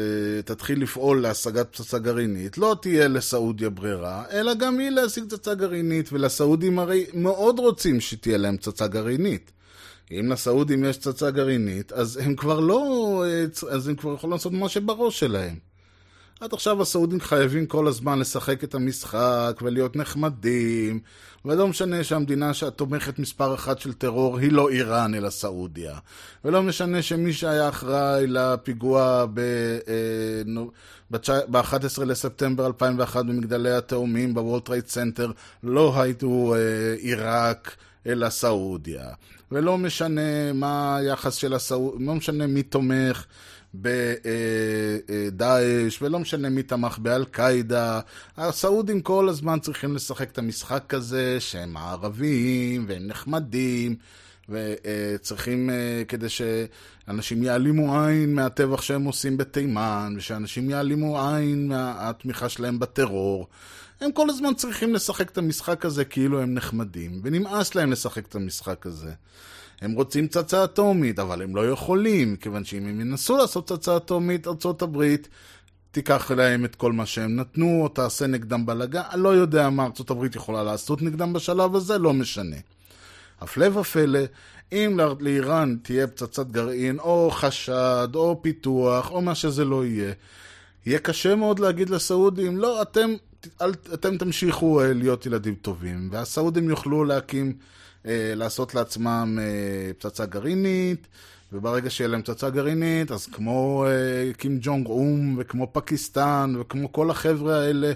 [0.45, 6.13] תתחיל לפעול להשגת פצצה גרעינית, לא תהיה לסעודיה ברירה, אלא גם היא להשיג פצצה גרעינית,
[6.13, 9.51] ולסעודים הרי מאוד רוצים שתהיה להם פצצה גרעינית.
[10.11, 13.23] אם לסעודים יש פצצה גרעינית, אז הם כבר לא...
[13.69, 15.55] אז הם כבר יכולים לעשות מה שבראש שלהם.
[16.39, 20.99] עד עכשיו הסעודים חייבים כל הזמן לשחק את המשחק ולהיות נחמדים,
[21.45, 25.97] ולא משנה שהמדינה שהתומכת מספר אחת של טרור היא לא איראן אלא סעודיה.
[26.45, 34.88] ולא משנה שמי שהיה אחראי לפיגוע ב-11 אה, לספטמבר 2001 במגדלי התאומים ב World Trade
[34.88, 35.32] Center
[35.63, 36.59] לא הייתו אה,
[36.99, 37.75] עיראק
[38.07, 39.05] אלא סעודיה.
[39.51, 43.25] ולא משנה מה היחס של הסעודים, לא משנה מי תומך.
[45.07, 47.99] בדאעש, ולא משנה מי תמך באל-קאעידה.
[48.38, 53.95] הסעודים כל הזמן צריכים לשחק את המשחק הזה, שהם הערבים, והם נחמדים,
[54.49, 62.80] וצריכים, אה, כדי שאנשים יעלימו עין מהטבח שהם עושים בתימן, ושאנשים יעלימו עין מהתמיכה שלהם
[62.80, 63.47] בטרור.
[64.01, 68.36] הם כל הזמן צריכים לשחק את המשחק הזה כאילו הם נחמדים, ונמאס להם לשחק את
[68.36, 69.11] המשחק הזה.
[69.82, 74.47] הם רוצים פצצה אטומית, אבל הם לא יכולים, כיוון שאם הם ינסו לעשות פצצה אטומית,
[74.47, 75.15] ארה"ב
[75.91, 80.36] תיקח להם את כל מה שהם נתנו, או תעשה נגדם בלאגן, לא יודע מה ארה"ב
[80.36, 82.55] יכולה לעשות נגדם בשלב הזה, לא משנה.
[83.41, 84.19] הפלא ופלא,
[84.71, 90.13] אם לאיראן תהיה פצצת גרעין, או חשד, או פיתוח, או מה שזה לא יהיה,
[90.86, 93.09] יהיה קשה מאוד להגיד לסעודים, לא, אתם,
[93.61, 97.53] אל, אתם תמשיכו אה, להיות ילדים טובים, והסעודים יוכלו להקים,
[98.36, 101.08] לעשות לעצמם אה, פצצה גרעינית,
[101.53, 107.12] וברגע שיהיה להם פצצה גרעינית, אז כמו אה, קים ג'ונג אום, וכמו פקיסטן, וכמו כל
[107.12, 107.91] החבר'ה האלה,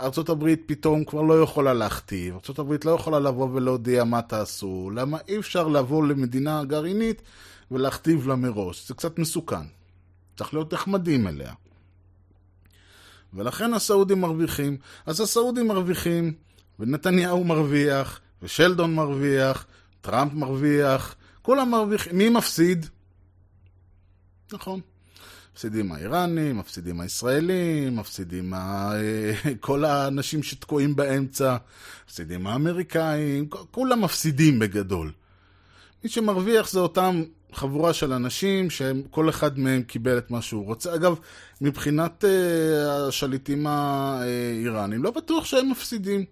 [0.00, 5.38] ארה"ב פתאום כבר לא יכולה להכתיב, ארה"ב לא יכולה לבוא ולהודיע מה תעשו, למה אי
[5.38, 7.22] אפשר לבוא למדינה גרעינית
[7.70, 9.66] ולהכתיב לה מראש, זה קצת מסוכן.
[10.36, 11.52] צריך להיות נחמדים אליה.
[13.34, 14.76] ולכן הסעודים מרוויחים.
[15.06, 16.32] אז הסעודים מרוויחים,
[16.80, 19.66] ונתניהו מרוויח, ושלדון מרוויח,
[20.00, 22.18] טראמפ מרוויח, כולם מרוויחים.
[22.18, 22.86] מי מפסיד?
[24.52, 24.80] נכון.
[25.54, 28.92] מפסידים האיראנים, מפסידים הישראלים, מפסידים ה...
[29.60, 31.56] כל האנשים שתקועים באמצע,
[32.06, 35.12] מפסידים האמריקאים, כולם מפסידים בגדול.
[36.04, 37.22] מי שמרוויח זה אותם
[37.52, 40.94] חבורה של אנשים שכל אחד מהם קיבל את מה שהוא רוצה.
[40.94, 41.18] אגב,
[41.60, 46.24] מבחינת uh, השליטים האיראנים, לא בטוח שהם מפסידים.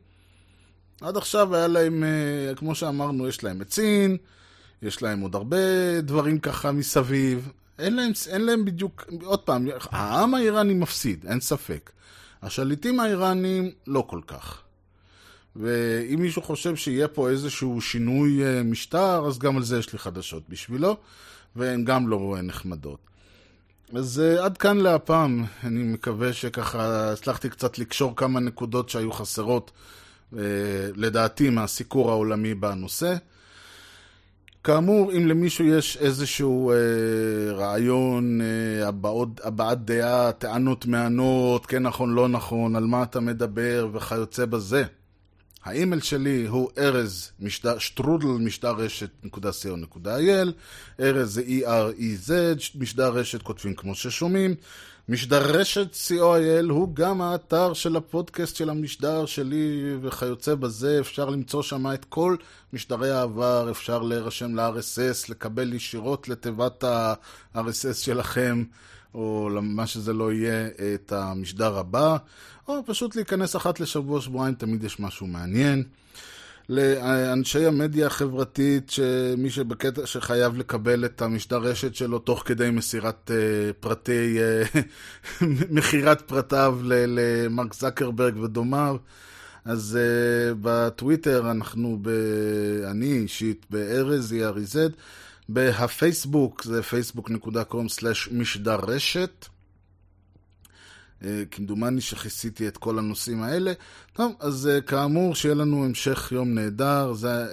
[1.05, 4.17] עד עכשיו היה להם, uh, כמו שאמרנו, יש להם את סין,
[4.83, 5.57] יש להם עוד הרבה
[6.01, 7.53] דברים ככה מסביב.
[7.79, 11.91] אין להם, אין להם בדיוק, עוד פעם, העם האיראני מפסיד, אין ספק.
[12.43, 14.63] השליטים האיראנים לא כל כך.
[15.57, 20.43] ואם מישהו חושב שיהיה פה איזשהו שינוי משטר, אז גם על זה יש לי חדשות
[20.49, 20.97] בשבילו,
[21.57, 22.99] והן גם לא נחמדות.
[23.97, 29.71] אז עד כאן להפעם, אני מקווה שככה הצלחתי קצת לקשור כמה נקודות שהיו חסרות,
[30.97, 33.15] לדעתי, מהסיקור העולמי בנושא.
[34.65, 36.77] כאמור, אם למישהו יש איזשהו אה,
[37.53, 43.89] רעיון, אה, הבעות, הבעת דעה, טענות מענות, כן נכון, לא נכון, על מה אתה מדבר
[43.93, 44.85] וכיוצא בזה.
[45.65, 49.51] האימייל שלי הוא ארז, משדר, שטרודל, משדר רשת נקודה
[49.95, 50.49] co.il,
[51.01, 52.33] ארז זה E-R-E-Z,
[52.75, 54.55] משדר רשת כותבים כמו ששומעים.
[55.09, 61.63] משדר רשת co.il הוא גם האתר של הפודקאסט של המשדר שלי וכיוצא בזה, אפשר למצוא
[61.63, 62.37] שם את כל
[62.73, 68.65] משדרי העבר, אפשר להירשם ל-RSS, לקבל ישירות לתיבת ה-RSS שלכם,
[69.15, 72.17] או למה שזה לא יהיה, את המשדר הבא,
[72.69, 75.85] או פשוט להיכנס אחת לשבוע, שבועיים, תמיד יש משהו מעניין.
[76.69, 83.73] לאנשי המדיה החברתית, שמי שבקטע שחייב לקבל את המשדר רשת שלו תוך כדי מסירת uh,
[83.81, 84.79] פרטי, uh,
[85.77, 88.97] מכירת פרטיו למרק זקרברג ודומיו.
[89.65, 92.09] אז uh, בטוויטר אנחנו, ב...
[92.91, 94.77] אני אישית, בארז ERZ,
[95.49, 99.47] בהפייסבוק זה facebook.com/משדר רשת.
[101.51, 103.73] כמדומני שכיסיתי את כל הנושאים האלה.
[104.13, 107.13] טוב, אז כאמור, שיהיה לנו המשך יום נהדר.
[107.13, 107.47] זה,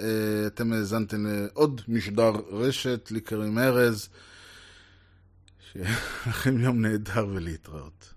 [0.46, 4.08] אתם האזנתם לעוד משדר רשת, לי קרים ארז.
[5.72, 5.96] שיהיה
[6.26, 8.14] לכם יום נהדר ולהתראות.